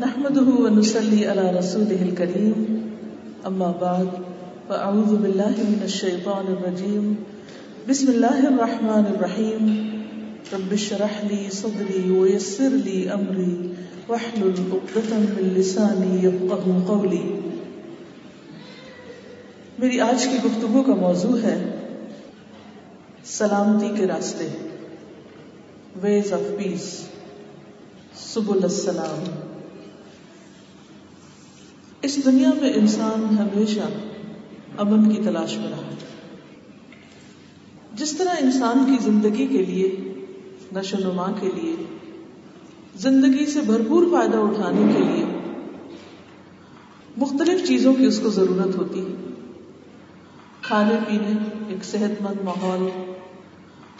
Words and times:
نحمده 0.00 0.62
ونصلي 0.64 1.26
على 1.26 1.58
رسوله 1.58 2.02
الكريم. 2.02 2.78
أما 3.46 3.72
بعد، 3.80 4.08
فأعوذ 4.68 5.16
بالله 5.16 5.54
من 5.58 5.80
الشيطان 5.84 6.46
الرجيم. 6.46 7.14
بسم 7.88 8.08
الله 8.08 8.46
الرحمن 8.46 9.02
الرحيم. 9.14 9.90
رب 10.52 10.72
اشرح 10.72 11.24
لي 11.24 11.50
صدري 11.50 12.10
ويسر 12.10 12.68
لي 12.68 13.12
أمري. 13.12 13.68
واحلل 14.08 14.54
عقدة 14.72 15.16
من 15.18 15.54
لساني 15.56 16.26
يفقه 16.26 16.84
قولي. 16.86 17.40
میری 19.78 20.00
آج 20.00 20.26
کی 20.26 20.36
گفتگو 20.44 20.82
کا 20.82 20.94
موضوع 20.94 21.38
ہے 21.38 21.76
سلامتی 23.24 23.88
کے 23.96 24.06
راستے. 24.06 24.48
ویز 26.02 26.32
آف 26.32 26.58
پیس 26.58 27.02
سبل 28.14 28.60
السلام. 28.62 29.37
اس 32.08 32.24
دنیا 32.24 32.50
میں 32.60 32.72
انسان 32.74 33.36
ہمیشہ 33.38 33.80
امن 34.78 35.14
کی 35.14 35.22
تلاش 35.22 35.56
میں 35.56 35.70
رہا 35.70 35.94
جس 37.92 38.12
طرح 38.16 38.28
انسان 38.40 38.84
کی 38.86 39.10
زندگی 39.10 39.46
کے 39.46 39.58
لیے، 39.58 40.12
نشو 40.76 40.96
نما 40.98 41.32
کے 41.40 41.50
لیے، 41.54 41.76
زندگی 42.96 43.46
سے 43.46 43.60
بھرپور 43.60 44.04
فائدہ 44.12 44.36
اٹھانے 44.36 44.92
کے 44.96 45.02
لیے 45.02 45.24
مختلف 47.16 47.68
چیزوں 47.68 47.94
کی 47.94 48.04
اس 48.04 48.20
کو 48.20 48.28
ضرورت 48.28 48.76
ہوتی 48.76 49.00
ہے۔ 49.00 49.32
کھانے 50.62 50.96
پینے، 51.08 51.38
ایک 51.68 51.84
صحت 51.84 52.22
مند 52.22 52.44
ماحول 52.44 52.88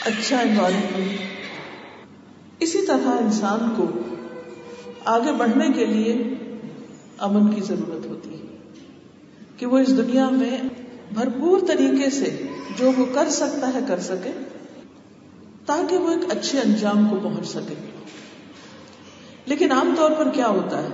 اچھا 0.07 0.39
انوائرمنٹ 0.39 1.13
اسی 2.59 2.87
طرح 2.87 3.09
انسان 3.09 3.75
کو 3.77 3.87
آگے 5.05 5.33
بڑھنے 5.33 5.69
کے 5.75 5.87
لیے 5.87 6.35
امن 7.21 7.55
کی 7.55 7.61
ضرورت 7.61 8.07
ہوتی 8.07 8.35
ہے 8.35 8.57
کہ 9.57 9.67
وہ 9.67 9.79
اس 9.79 9.97
دنیا 9.97 10.31
میں 10.31 10.59
بھرپور 11.15 11.61
طریقے 11.69 12.11
سے 12.11 12.47
جو 12.79 12.91
وہ 12.97 13.05
کر 13.15 13.29
سکتا 13.29 13.71
ہے 13.75 13.79
کر 13.89 14.01
سکے 14.01 14.33
تاکہ 15.67 15.97
وہ 15.97 16.11
ایک 16.11 16.31
اچھے 16.31 16.59
انجام 16.59 17.09
کو 17.09 17.17
پہنچ 17.23 17.49
سکے۔ 17.49 17.75
لیکن 19.47 19.73
عام 19.73 19.95
طور 19.97 20.11
پر 20.11 20.31
کیا 20.31 20.49
ہوتا 20.49 20.83
ہے؟ 20.83 20.89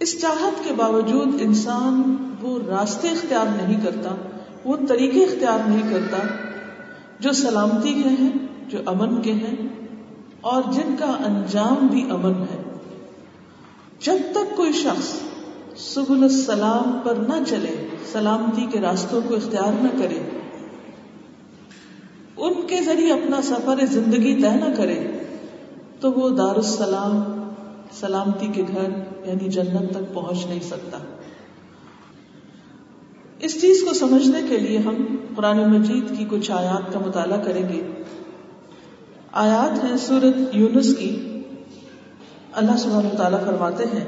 اس 0.00 0.20
چاہت 0.20 0.64
کے 0.64 0.74
باوجود 0.74 1.28
انسان 1.40 2.02
وہ 2.40 2.58
راستے 2.66 3.08
اختیار 3.08 3.46
نہیں 3.62 3.80
کرتا، 3.80 4.14
وہ 4.64 4.76
طریقے 4.88 5.24
اختیار 5.24 5.68
نہیں 5.68 5.90
کرتا 5.90 6.26
جو 7.20 7.32
سلامتی 7.32 8.02
کے 8.02 8.08
ہیں، 8.08 8.30
جو 8.68 8.78
امن 8.86 9.22
کے 9.22 9.32
ہیں 9.32 9.68
اور 10.40 10.62
جن 10.72 10.94
کا 10.98 11.16
انجام 11.26 11.86
بھی 11.86 12.10
امن 12.10 12.34
ہے۔ 12.34 12.67
جب 14.00 14.16
تک 14.32 14.56
کوئی 14.56 14.72
شخص 14.72 15.14
سبل 15.76 16.22
السلام 16.22 16.98
پر 17.04 17.14
نہ 17.14 17.44
چلے، 17.46 17.88
سلامتی 18.12 18.66
کے 18.72 18.80
راستوں 18.80 19.20
کو 19.28 19.34
اختیار 19.34 19.82
نہ 19.82 19.88
کرے، 19.98 20.18
ان 22.36 22.66
کے 22.66 22.80
ذریعے 22.84 23.12
اپنا 23.12 23.42
سفر 23.42 23.84
زندگی 23.90 24.42
طے 24.42 24.48
نہ 24.48 24.74
کرے، 24.76 25.10
تو 26.00 26.12
وہ 26.12 26.28
دار 26.30 26.56
السلام 26.56 27.22
سلامتی 27.92 28.46
کے 28.46 28.62
گھر 28.62 28.90
یعنی 29.28 29.48
جنت 29.48 29.90
تک 29.90 30.14
پہنچ 30.14 30.46
نہیں 30.46 30.60
سکتا۔ 30.60 30.98
اس 33.40 33.60
چیز 33.60 33.84
کو 33.88 33.94
سمجھنے 33.94 34.40
کے 34.48 34.58
لیے 34.58 34.78
ہم 34.78 35.16
قرآن 35.36 35.70
مجید 35.70 36.18
کی 36.18 36.24
کچھ 36.28 36.50
آیات 36.50 36.92
کا 36.92 36.98
مطالعہ 36.98 37.42
کریں 37.44 37.68
گے۔ 37.68 38.02
آیات 39.32 39.84
ہیں 39.84 39.96
سورت 39.96 40.56
یونس 40.56 40.96
کی۔ 40.96 41.27
اللہ 42.58 42.76
سبحانہ 42.76 43.16
تعالیٰ 43.16 43.40
فرماتے 43.44 43.84
ہیں، 43.92 44.04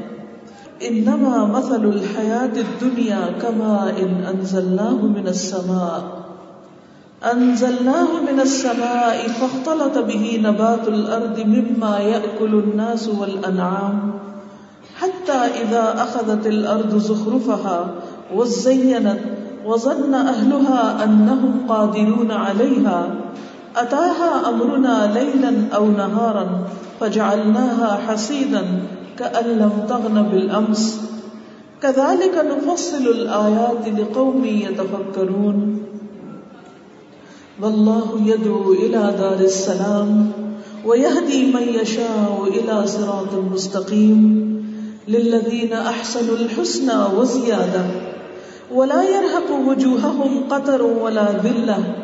انما 0.80 1.44
مثل 1.44 1.84
الحیات 1.88 2.56
الدنیا 2.56 3.20
کما 3.40 3.76
ان 3.96 4.24
انزلناه 4.28 5.04
من 5.18 5.26
السماء. 5.26 6.00
انزلناه 7.30 8.12
من 8.20 8.40
السماء 8.40 9.16
فاختلط 9.38 9.98
به 9.98 10.40
نبات 10.42 10.88
الارض 10.88 11.40
مما 11.46 11.98
يأكل 11.98 12.54
الناس 12.54 13.08
والانعام 13.08 13.98
حتى 15.00 15.32
اذا 15.32 15.82
اخذت 15.98 16.46
الارض 16.46 16.96
زخرفها 16.98 17.86
وزينت 18.34 19.20
وظن 19.66 20.14
اهلها 20.14 21.04
انهم 21.04 21.60
قادرون 21.68 22.30
عليها 22.30 23.00
اتاها 23.76 24.48
امرنا 24.48 25.12
ليلا 25.14 25.52
او 25.74 25.86
نهارا 25.86 26.68
فجعلناها 27.00 28.00
حسيدا 28.08 28.62
كأن 29.18 29.44
لم 29.44 29.72
تغن 29.88 30.22
بالامس 30.22 31.00
كذلك 31.82 32.44
نفصل 32.50 33.04
الايات 33.08 33.88
لقوم 33.98 34.44
يتفكرون. 34.44 35.82
والله 37.62 38.20
يدعو 38.26 38.72
الى 38.72 39.14
دار 39.18 39.40
السلام 39.40 40.32
ويهدي 40.84 41.52
من 41.52 41.62
يشاء 41.62 42.48
الى 42.48 42.86
صراط 42.86 43.34
مستقيم. 43.52 44.50
للذين 45.08 45.72
احسنوا 45.72 46.36
الحسنى 46.36 46.98
وزياده 47.18 47.84
ولا 48.74 49.02
يرهق 49.02 49.48
وجوههم 49.68 50.44
قتر 50.50 50.82
ولا 50.82 51.32
ذله 51.32 51.94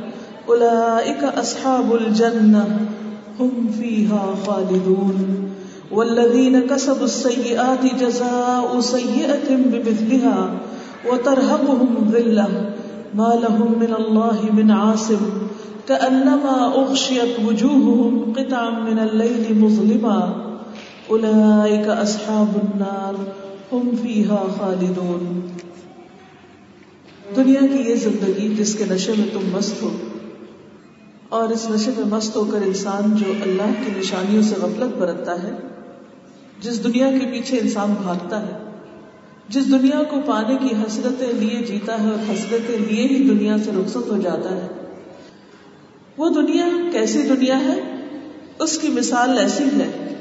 اولئك 0.49 1.25
اصحاب 1.25 1.95
الجنه 1.95 2.81
هم 3.41 3.71
فيها 3.81 4.35
خالدون 4.47 5.51
والذين 5.93 6.61
كسبوا 6.61 7.05
السيئات 7.05 7.85
جزاء 8.01 8.81
سيئه 8.81 9.57
بمثلها 9.57 10.51
وترهقهم 11.11 12.11
ذله 12.13 12.71
ما 13.15 13.35
لهم 13.43 13.79
من 13.81 13.95
الله 13.99 14.51
من 14.53 14.71
عاصم 14.71 15.27
كانما 15.89 16.57
اغشيت 16.75 17.39
وجوههم 17.47 18.33
قطعا 18.37 18.71
من 18.71 18.99
الليل 18.99 19.59
مظلما 19.59 20.19
اولئك 21.11 21.89
اصحاب 21.89 22.49
النار 22.63 23.15
هم 23.73 23.93
فيها 24.03 24.41
خالدون 24.59 25.47
دنیا 27.37 27.61
کی 27.61 27.89
یہ 27.91 27.95
زندگی 27.95 28.49
جس 28.59 28.75
کے 28.75 28.85
نشے 28.91 29.13
میں 29.19 29.27
تم 29.33 29.49
مست 29.53 29.83
ہو 29.83 29.91
اور 31.29 31.49
اس 31.49 31.71
نشے 31.71 31.91
میں 31.97 32.05
مست 32.05 32.37
ہو 32.37 32.45
کر 32.45 32.59
انسان 32.67 33.17
جو 33.17 33.33
اللہ 33.43 33.85
کی 33.85 33.91
نشانیوں 33.99 34.43
سے 34.43 34.55
غفلت 34.61 34.97
برتتا 34.99 35.43
ہے، 35.43 35.53
جس 36.61 36.85
دنیا 36.85 37.11
کے 37.11 37.27
پیچھے 37.33 37.59
انسان 37.59 37.95
بھاگتا 38.03 38.47
ہے، 38.47 38.53
جس 39.49 39.71
دنیا 39.71 40.03
کو 40.03 40.17
پانے 40.27 40.57
کی 40.57 40.75
حسرتیں 40.75 41.33
لیے 41.33 41.65
جیتا 41.65 42.03
ہے 42.03 42.11
اور 42.11 42.33
حسرتیں 42.33 42.79
لیے 42.79 43.07
ہی 43.07 43.29
دنیا 43.29 43.57
سے 43.65 43.71
رخصت 43.71 44.11
ہو 44.11 44.17
جاتا 44.17 44.57
ہے۔ 44.57 44.69
وہ 46.17 46.29
دنیا 46.29 46.67
کیسی 46.93 47.23
دنیا 47.23 47.61
ہے؟ 47.61 47.81
اس 48.59 48.79
کی 48.79 48.89
مثال 48.89 49.39
ایسی 49.39 49.65
ہے، 49.65 50.15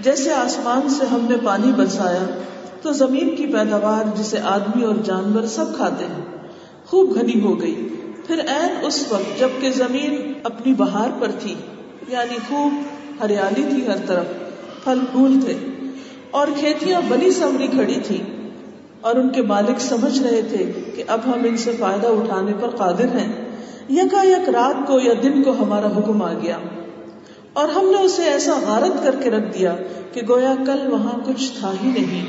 جیسے 0.00 0.32
آسمان 0.32 0.88
سے 0.88 1.06
ہم 1.06 1.26
نے 1.30 1.36
پانی 1.44 1.72
برسایا، 1.72 2.40
تو 2.82 2.92
زمین 2.92 3.36
کی 3.36 3.46
پیداوار 3.46 4.16
جسے 4.16 4.38
آدمی 4.38 4.84
اور 4.84 4.94
جانور 5.04 5.46
سب 5.46 5.76
کھاتے 5.76 6.04
ہیں، 6.04 6.48
خوب 6.86 7.14
گھنی 7.14 7.40
ہو 7.40 7.60
گئی۔ 7.60 7.88
پھر 8.26 8.38
این 8.48 8.84
اس 8.84 9.00
وقت 9.10 9.38
جبکہ 9.38 9.70
زمین 9.72 10.32
اپنی 10.42 10.72
بہار 10.74 11.10
پر 11.20 11.30
تھی 11.38 11.54
یعنی 12.08 12.36
خوب 12.48 13.22
ہریالی 13.22 13.62
تھی 13.70 13.86
ہر 13.86 14.06
طرف، 14.06 14.26
پھل 14.84 14.98
پھول 15.12 15.38
تھے، 15.44 15.54
اور 16.30 16.48
کھیتیاں 16.58 17.00
بنی 17.08 17.30
سمری 17.30 17.66
کھڑی 17.66 17.98
تھی 18.06 18.20
اور 19.00 19.16
ان 19.16 19.28
کے 19.30 19.42
مالک 19.42 19.80
سمجھ 19.80 20.18
رہے 20.22 20.42
تھے 20.50 20.64
کہ 20.94 21.04
اب 21.06 21.20
ہم 21.26 21.44
ان 21.44 21.56
سے 21.56 21.72
فائدہ 21.78 22.08
اٹھانے 22.10 22.52
پر 22.60 22.76
قادر 22.76 23.16
ہیں۔ 23.16 23.30
یکا 23.90 24.22
یک 24.26 24.48
رات 24.48 24.86
کو 24.86 24.98
یا 25.00 25.12
دن 25.22 25.42
کو 25.42 25.50
ہمارا 25.58 25.88
حکم 25.96 26.22
آ 26.22 26.32
گیا، 26.42 26.58
اور 27.52 27.68
ہم 27.68 27.90
نے 27.90 28.02
اسے 28.02 28.24
ایسا 28.24 28.58
غارت 28.66 29.02
کر 29.04 29.16
کے 29.22 29.30
رکھ 29.30 29.52
دیا 29.54 29.74
کہ 30.12 30.20
گویا 30.28 30.54
کل 30.66 30.86
وہاں 30.90 31.18
کچھ 31.26 31.50
تھا 31.60 31.72
ہی 31.82 31.90
نہیں۔ 31.90 32.26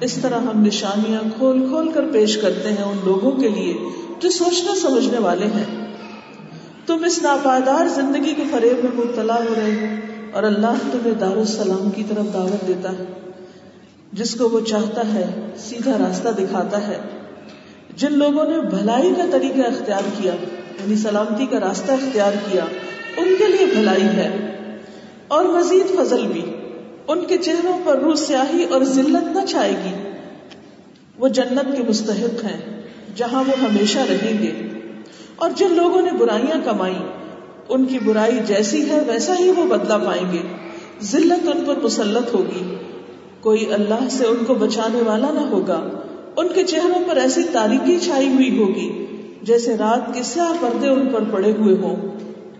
اس 0.00 0.14
طرح 0.14 0.40
ہم 0.42 0.64
نشانیاں 0.64 1.20
کھول 1.36 1.66
کھول 1.68 1.88
کر 1.92 2.04
پیش 2.12 2.36
کرتے 2.36 2.72
ہیں 2.72 2.84
ان 2.84 2.98
لوگوں 3.04 3.32
کے 3.32 3.48
لیے 3.48 3.74
جو 4.20 4.30
سوچنا 4.30 4.72
سمجھنے 4.80 5.18
والے 5.18 5.46
ہیں۔ 5.46 5.86
تم 6.86 7.04
اس 7.04 7.22
ناپائیدار 7.22 7.88
زندگی 7.88 8.34
کے 8.34 8.42
فریب 8.50 8.84
میں 8.84 9.04
مبتلا 9.04 9.34
ہو 9.34 9.54
رہے 9.56 9.70
ہو 9.70 9.86
اور 10.32 10.42
اللہ 10.42 10.74
تمہیں 10.92 11.14
دار 11.14 11.36
السلام 11.36 11.90
کی 11.90 12.02
طرف 12.08 12.34
دعوت 12.34 12.68
دیتا 12.68 12.92
ہے، 12.92 13.04
جس 14.12 14.34
کو 14.34 14.48
وہ 14.48 14.60
چاہتا 14.60 15.14
ہے، 15.14 15.52
سیدھا 15.56 15.92
راستہ 15.98 16.28
دکھاتا 16.28 16.88
ہے۔ 16.88 16.98
جن 17.96 18.18
لوگوں 18.18 18.44
نے 18.44 18.60
بھلائی 18.60 19.14
کا 19.16 19.22
طریقہ 19.32 19.60
اختیار 19.60 20.02
کیا 20.20 20.32
یعنی 20.80 20.96
سلامتی 20.96 21.46
کا 21.46 21.60
راستہ 21.60 21.92
اختیار 21.92 22.32
کیا، 22.50 22.64
ان 23.16 23.34
کے 23.38 23.44
لیے 23.46 23.66
بھلائی 23.66 24.04
ہے۔ 24.04 24.56
اور 25.28 25.44
مزید 25.44 25.96
فضل 25.96 26.26
بھی، 26.26 26.44
ان 27.08 27.24
کے 27.24 27.38
چہروں 27.38 27.78
پر 27.84 27.98
روح 27.98 28.14
سیاہی 28.14 28.64
اور 28.64 28.82
ذلت 28.82 29.36
نہ 29.36 29.46
چھائے 29.48 29.72
گی۔ 29.72 30.10
وہ 31.18 31.28
جنت 31.28 31.76
کے 31.76 31.82
مستحق 31.82 32.44
ہیں۔ 32.44 32.75
جہاں 33.16 33.44
وہ 33.46 33.58
ہمیشہ 33.58 33.98
رہیں 33.98 34.42
گے۔ 34.42 34.52
اور 35.36 35.50
جن 35.56 35.74
لوگوں 35.74 36.02
نے 36.02 36.10
برائیاں 36.12 36.60
کمائی 36.64 36.96
ان 37.68 37.84
کی 37.84 37.98
برائی 37.98 38.38
جیسی 38.46 38.90
ہے 38.90 39.00
ویسا 39.06 39.34
ہی 39.38 39.50
وہ 39.50 39.64
بدلا 39.64 39.98
پائیں 39.98 40.32
گے۔ 40.32 40.42
ذلت 41.02 41.48
ان 41.48 41.64
پر 41.66 41.76
مسلط 41.82 42.34
ہوگی۔ 42.34 42.76
کوئی 43.40 43.72
اللہ 43.72 44.08
سے 44.10 44.24
ان 44.24 44.44
کو 44.44 44.54
بچانے 44.54 45.02
والا 45.02 45.30
نہ 45.32 45.38
ہوگا۔ 45.38 45.88
ان 46.36 46.48
کے 46.54 46.64
چہروں 46.64 47.08
پر 47.08 47.16
ایسی 47.16 47.42
تاریخی 47.52 47.98
چھائی 47.98 48.28
ہوئی 48.28 48.58
ہوگی 48.58 49.06
جیسے 49.42 49.76
رات 49.76 50.14
کے 50.14 50.22
سیاہ 50.22 50.52
پردے 50.60 50.88
ان 50.88 51.08
پر 51.12 51.24
پڑے 51.30 51.52
ہوئے 51.52 51.74
ہوں۔ 51.74 51.96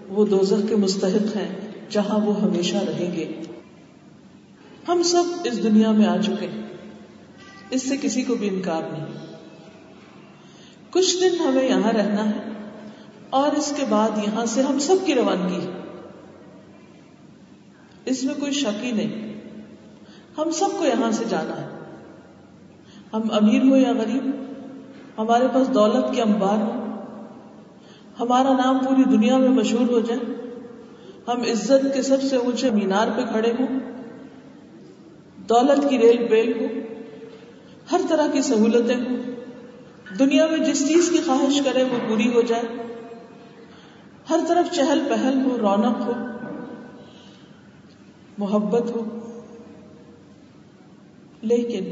وہ 0.09 0.27
دوزخ 0.27 0.69
کے 0.69 0.77
مستحق 0.77 1.37
ہیں 1.37 1.49
جہاں 1.91 2.19
وہ 2.19 2.43
ہمیشہ 2.43 2.77
رہیں 2.77 3.17
گے۔ 3.17 3.43
ہم 4.89 5.03
سب 5.03 5.23
اس 5.45 5.63
دنیا 5.63 5.93
میں 5.93 6.07
آ 6.07 6.17
چکے 6.17 6.47
اس 7.71 7.89
سے 7.89 7.97
کسی 8.03 8.23
کو 8.23 8.35
بھی 8.35 8.49
انکار 8.49 8.83
نہیں۔ 8.93 9.36
کچھ 10.97 11.17
دن 11.21 11.41
ہمیں 11.41 11.69
یہاں 11.69 11.93
رہنا 11.93 12.31
ہے 12.31 12.41
اور 13.31 13.53
اس 13.53 13.75
کے 13.77 13.85
بعد 13.89 14.11
یہاں 14.27 14.47
سے 14.47 14.63
ہم 14.63 14.79
سب 14.79 14.95
کی 15.05 15.15
روانگی 15.15 15.57
ہے۔ 15.57 15.81
اس 18.05 18.25
میں 18.25 18.35
کوئی 18.35 18.53
شک 18.53 18.85
ہی 18.85 18.93
نہیں۔ 18.93 19.41
ہم 20.39 20.51
سب 20.51 20.67
کو 20.79 20.85
یہاں 20.85 21.11
سے 21.11 21.25
جانا 21.29 21.61
ہے۔ 21.61 21.69
ہم 23.13 23.23
امیر 23.31 23.63
ہو 23.71 23.77
یا 23.77 23.93
غریب، 23.93 24.31
ہمارے 25.19 25.47
پاس 25.55 25.75
دولت 25.75 26.15
کے 26.15 26.23
امبار 26.23 26.63
ہو 26.63 26.83
ہمارا 28.21 28.53
نام 28.53 28.79
پوری 28.79 29.05
دنیا 29.05 29.37
میں 29.37 29.49
مشہور 29.49 29.89
ہو 29.89 30.01
جائے۔ 30.01 30.51
ہم 31.29 31.41
عزت 31.43 31.95
کے 31.95 32.03
سب 32.03 32.23
سے 32.23 32.37
اونچے 32.37 32.71
مینار 32.71 33.09
پہ 33.17 33.23
کھڑے 33.33 33.53
ہوں۔ 33.53 33.79
دولت 35.37 35.91
کی 35.91 35.99
ریل 35.99 36.29
بیل 36.29 36.61
ہو 36.61 36.67
ہر 37.93 38.01
طرح 38.09 38.27
کی 38.33 38.43
سہولتیں 38.43 38.97
ہوں۔ 38.97 39.26
دنیا 40.19 40.47
میں 40.47 40.59
جس 40.59 40.89
چیز 40.89 41.09
کی 41.13 41.19
خواہش 41.27 41.61
کرے 41.65 41.83
وہ 41.83 42.09
پوری 42.09 42.35
ہو 42.35 42.43
جائے۔ 42.43 42.63
ہر 44.31 44.41
طرف 44.49 44.75
چہل 44.75 45.07
پہل 45.09 45.43
ہو، 45.45 45.59
رونق 45.59 46.07
ہو، 46.07 46.13
محبت 48.39 48.91
ہو۔ 48.91 49.19
لیکن 51.43 51.85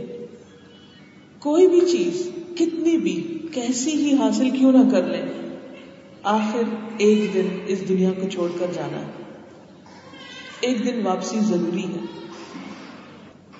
کوئی 1.39 1.67
بھی 1.67 1.81
چیز 1.81 2.31
کتنی 2.55 2.97
بھی 2.99 3.39
کیسی 3.53 3.93
ہی 3.93 4.15
حاصل 4.15 4.51
کیوں 4.51 4.73
نہ 4.73 4.91
کر 4.91 5.03
لیں 5.07 5.23
آخر 6.23 6.63
ایک 6.99 7.35
دن 7.35 7.47
اس 7.67 7.89
دنیا 7.89 8.11
کو 8.11 8.29
چھوڑ 8.29 8.51
کر 8.59 8.67
جانا۔ 8.75 8.99
ہے 8.99 9.07
ایک 10.61 10.85
دن 10.85 11.07
واپسی 11.07 11.41
ضروری 11.41 11.85
ہے۔ 11.85 12.24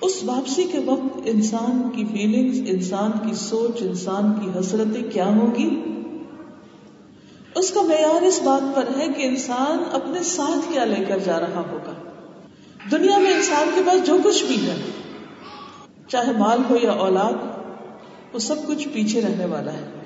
اس 0.05 0.23
واپسی 0.23 0.63
کے 0.63 0.79
وقت 0.79 1.19
انسان 1.25 1.89
کی 1.95 2.05
فیلنگز 2.05 2.59
انسان 2.67 3.29
کی 3.29 3.35
سوچ، 3.35 3.81
انسان 3.81 4.33
کی 4.33 4.59
حسرتیں 4.59 5.11
کیا 5.11 5.25
ہوں 5.25 5.55
گی؟ 5.55 5.81
اس 7.55 7.71
کا 7.71 7.81
معیار 7.81 8.21
اس 8.21 8.41
بات 8.43 8.75
پر 8.75 8.83
ہے 8.99 9.07
کہ 9.07 9.21
انسان 9.21 9.83
اپنے 9.91 10.23
ساتھ 10.23 10.73
کیا 10.73 10.85
لے 10.85 11.05
کر 11.05 11.17
جا 11.17 11.39
رہا 11.39 11.63
ہوگا۔ 11.71 11.91
دنیا 12.91 13.17
میں 13.17 13.33
انسان 13.33 13.69
کے 13.75 13.81
پاس 13.85 14.07
جو 14.07 14.17
کچھ 14.23 14.45
بھی 14.45 14.67
ہے، 14.67 14.81
چاہے 16.07 16.31
مال 16.37 16.59
ہو 16.69 16.77
یا 16.81 16.91
اولاد، 16.91 17.33
وہ 18.33 18.39
سب 18.39 18.55
کچھ 18.67 18.87
پیچھے 18.87 19.21
رہنے 19.21 19.45
والا 19.45 19.73
ہے۔ 19.73 20.01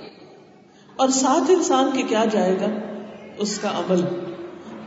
اور 0.96 1.10
ساتھ 1.10 1.52
انسان 1.52 1.90
کے 1.94 2.02
کیا 2.02 2.26
جائے 2.32 2.60
گا؟ 2.60 2.68
اس 3.38 3.60
کا 3.60 3.70
عمل۔ 3.70 4.02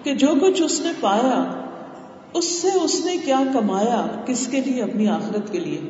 کہ 0.02 0.14
جو 0.14 0.28
کچھ 0.42 0.62
اس 0.62 0.80
نے 0.80 0.92
پایا 1.00 1.61
اس 2.34 2.44
سے 2.44 2.68
اس 2.84 3.04
نے 3.04 3.16
کیا 3.24 3.40
کمایا 3.52 4.06
کس 4.26 4.46
کے 4.46 4.60
لیے؟ 4.60 4.82
اپنی 4.82 5.08
آخرت 5.08 5.52
کے 5.52 5.60
لیے۔ 5.60 5.80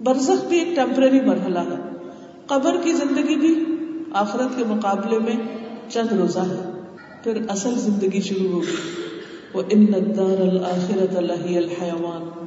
برزخ 0.00 0.44
بھی 0.44 0.58
ایک 0.58 0.76
ٹیمپرری 0.76 1.20
مرحلہ 1.20 1.58
ہے۔ 1.58 1.96
قبر 2.46 2.76
کی 2.84 2.92
زندگی 2.92 3.36
بھی 3.36 3.64
آخرت 4.12 4.56
کے 4.56 4.64
مقابلے 4.64 5.18
میں 5.18 5.34
چند 5.88 6.12
روزہ 6.12 6.38
ہے۔ 6.38 6.80
پھر 7.22 7.42
اصل 7.48 7.78
زندگی 7.78 8.20
شروع 8.20 8.50
ہوگی۔ 8.50 8.76
وہ 9.54 9.62
ان 9.70 9.86
الدار 9.94 10.40
الآخرت 10.40 11.16
اللہ 11.16 11.56
الحیوان۔ 11.56 12.44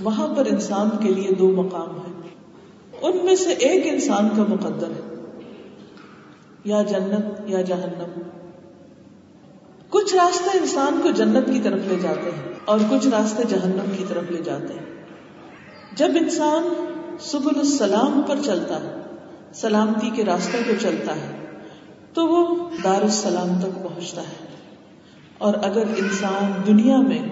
وہاں 0.00 0.34
پر 0.34 0.46
انسان 0.46 0.88
کے 1.02 1.14
لیے 1.14 1.34
دو 1.38 1.50
مقام 1.50 1.90
ہیں۔ 1.90 2.22
ان 3.02 3.18
میں 3.24 3.36
سے 3.36 3.50
ایک 3.50 3.86
انسان 3.86 4.28
کا 4.36 4.44
مقدر 4.48 4.86
ہے۔ 4.86 5.14
یا 6.64 6.82
جنت 6.82 7.50
یا 7.50 7.62
جہنم۔ 7.62 8.35
کچھ 9.96 10.14
راستے 10.14 10.58
انسان 10.58 11.00
کو 11.02 11.10
جنت 11.10 11.46
کی 11.46 11.60
طرف 11.60 11.80
لے 11.88 11.96
جاتے 12.02 12.30
ہیں 12.30 12.52
اور 12.64 12.78
کچھ 12.90 13.08
راستے 13.08 13.42
جہنم 13.48 13.96
کی 13.96 14.04
طرف 14.08 14.30
لے 14.30 14.42
جاتے 14.42 14.74
ہیں۔ 14.74 15.04
جب 15.96 16.08
انسان 16.20 16.68
سبل 17.20 17.58
السلام 17.58 18.22
پر 18.26 18.36
چلتا 18.44 18.80
ہے، 18.80 18.94
سلامتی 19.54 20.10
کے 20.10 20.24
راستوں 20.24 20.60
پہ 20.66 20.72
چلتا 20.82 21.16
ہے، 21.16 21.46
تو 22.12 22.26
وہ 22.26 22.68
دار 22.84 23.02
السلام 23.02 23.60
تک 23.60 23.82
پہنچتا 23.82 24.22
ہے۔ 24.22 24.46
اور 25.38 25.54
اگر 25.54 25.84
انسان 25.96 26.52
دنیا 26.66 27.00
میں 27.00 27.22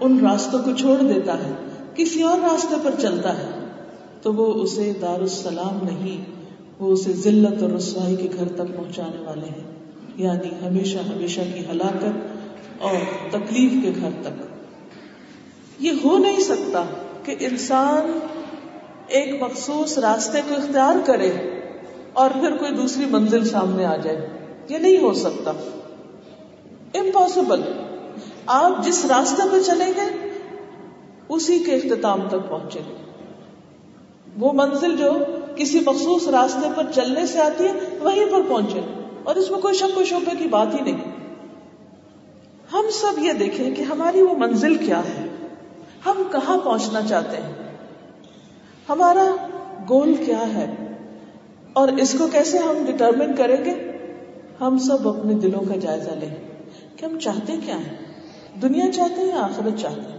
ان 0.00 0.18
راستوں 0.20 0.58
کو 0.58 0.70
چھوڑ 0.78 0.98
دیتا 0.98 1.34
ہے، 1.34 1.52
کسی 1.94 2.22
اور 2.22 2.38
راستے 2.40 2.74
پر 2.82 2.90
چلتا 2.98 3.38
ہے، 3.38 3.66
تو 4.22 4.34
وہ 4.34 4.62
اسے 4.62 4.92
دار 5.02 5.20
السلام 5.20 5.86
نہیں، 5.86 6.24
وہ 6.78 6.92
اسے 6.92 7.12
ذلت 7.12 7.62
اور 7.62 7.70
رسوائی 7.70 8.16
کے 8.16 8.28
گھر 8.38 8.48
تک 8.48 8.76
پہنچانے 8.76 9.22
والے 9.26 9.46
ہیں۔ 9.46 9.77
یعنی 10.18 10.66
ہمیشہ 10.66 10.98
ہمیشہ 10.98 11.40
کی 11.54 11.66
ہلاکت 11.70 12.38
اور 12.78 12.92
تکلیف 13.30 13.72
کے 13.82 14.00
گھر 14.00 14.10
تک۔ 14.22 14.42
یہ 15.78 15.90
ہو 16.04 16.18
نہیں 16.18 16.40
سکتا 16.40 16.84
کہ 17.24 17.36
انسان 17.40 18.18
ایک 19.06 19.42
مخصوص 19.42 19.98
راستے 19.98 20.40
کو 20.48 20.54
اختیار 20.54 20.94
کرے 21.06 21.32
اور 22.12 22.30
پھر 22.30 22.56
کوئی 22.56 22.72
دوسری 22.72 23.04
منزل 23.10 23.44
سامنے 23.44 23.84
آ 23.84 23.96
جائے۔ 23.96 24.28
یہ 24.68 24.78
نہیں 24.78 24.98
ہو 24.98 25.12
سکتا۔ 25.12 25.50
امپاسبل 26.94 27.60
آپ 28.46 28.84
جس 28.84 29.04
راستے 29.04 29.42
پہ 29.52 29.62
چلیں 29.66 29.92
گے، 29.96 30.30
اسی 31.28 31.58
کے 31.58 31.72
اختتام 31.72 32.28
تک 32.28 32.50
پہنچے۔ 32.50 32.80
وہ 34.38 34.52
منزل 34.52 34.96
جو 34.96 35.12
کسی 35.56 35.80
مخصوص 35.86 36.28
راستے 36.28 36.68
پر 36.76 36.82
چلنے 36.94 37.26
سے 37.26 37.40
آتی 37.40 37.64
ہے، 37.64 37.98
وہیں 38.00 38.26
پر 38.30 38.40
پہنچے۔ 38.48 38.80
اور 39.28 39.36
اس 39.36 39.50
میں 39.50 39.58
کوئی 39.58 39.74
شک 39.74 39.98
و 39.98 40.04
شبے 40.04 40.36
کی 40.38 40.48
بات 40.48 40.74
ہی 40.74 40.80
نہیں۔ 40.80 41.04
ہم 42.72 42.84
سب 42.92 43.18
یہ 43.18 43.32
دیکھیں 43.32 43.74
کہ 43.74 43.82
ہماری 43.82 44.22
وہ 44.22 44.34
منزل 44.38 44.74
کیا 44.74 44.98
ہے؟ 44.98 45.26
ہم 46.06 46.22
کہاں 46.32 46.58
پہنچنا 46.58 47.02
چاہتے 47.02 47.36
ہیں؟ 47.36 47.52
ہمارا 48.88 49.26
گول 49.88 50.14
کیا 50.14 50.54
ہے؟ 50.54 50.74
اور 51.72 51.88
اس 51.88 52.16
کو 52.18 52.26
کیسے 52.26 52.58
ہم 52.58 52.84
ڈٹرمن 52.86 53.34
کریں 53.34 53.64
گے؟ 53.64 53.98
ہم 54.60 54.78
سب 54.78 55.08
اپنے 55.08 55.34
دلوں 55.34 55.64
کا 55.68 55.76
جائزہ 55.76 56.10
لیں۔ 56.10 56.48
کہ 56.96 57.04
ہم 57.04 57.18
چاہتے 57.18 57.52
کیا 57.66 57.78
ہیں؟ 57.78 57.96
دنیا 58.62 58.92
چاہتے 58.92 59.20
ہیں 59.20 59.28
یا 59.28 59.40
آخرت 59.40 59.80
چاہتے 59.80 60.00
ہیں؟ 60.00 60.18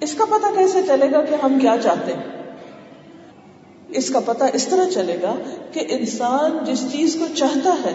اس 0.00 0.14
کا 0.14 0.24
پتہ 0.24 0.46
کیسے 0.56 0.82
چلے 0.82 1.12
گا 1.12 1.22
کہ 1.22 1.34
ہم 1.42 1.58
کیا 1.58 1.76
چاہتے 1.82 2.12
ہیں؟ 2.12 2.43
اس 3.94 4.10
کا 4.10 4.20
پتہ 4.24 4.44
اس 4.52 4.66
طرح 4.66 4.88
چلے 4.90 5.16
گا 5.22 5.34
کہ 5.72 5.80
انسان 5.88 6.64
جس 6.64 6.84
چیز 6.92 7.16
کو 7.20 7.26
چاہتا 7.34 7.70
ہے، 7.84 7.92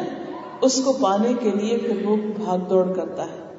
اس 0.61 0.81
کو 0.83 0.93
پانے 0.93 1.33
کے 1.39 1.51
لیے 1.51 1.77
پھر 1.77 2.05
وہ 2.05 2.15
بھاگ 2.15 2.57
دوڑ 2.57 2.93
کرتا 2.93 3.23
ہے۔ 3.23 3.55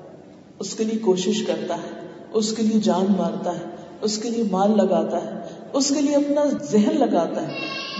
اس 0.59 0.75
کے 0.75 0.85
لیے 0.85 0.99
کوشش 0.99 1.43
کرتا 1.43 1.75
ہے، 1.75 2.07
اس 2.33 2.53
کے 2.53 2.63
لیے 2.63 2.81
جان 2.81 3.07
مارتا 3.19 3.53
ہے، 3.55 3.65
اس 4.03 4.19
کے 4.19 4.31
لیے 4.31 4.45
مال 4.51 4.77
لگاتا 4.77 5.25
ہے، 5.25 5.31
اس 5.73 5.89
کے 5.89 6.01
لیے 6.01 6.17
اپنا 6.17 6.45
ذہن 6.71 6.97
لگاتا 6.99 7.49
ہے، 7.49 7.53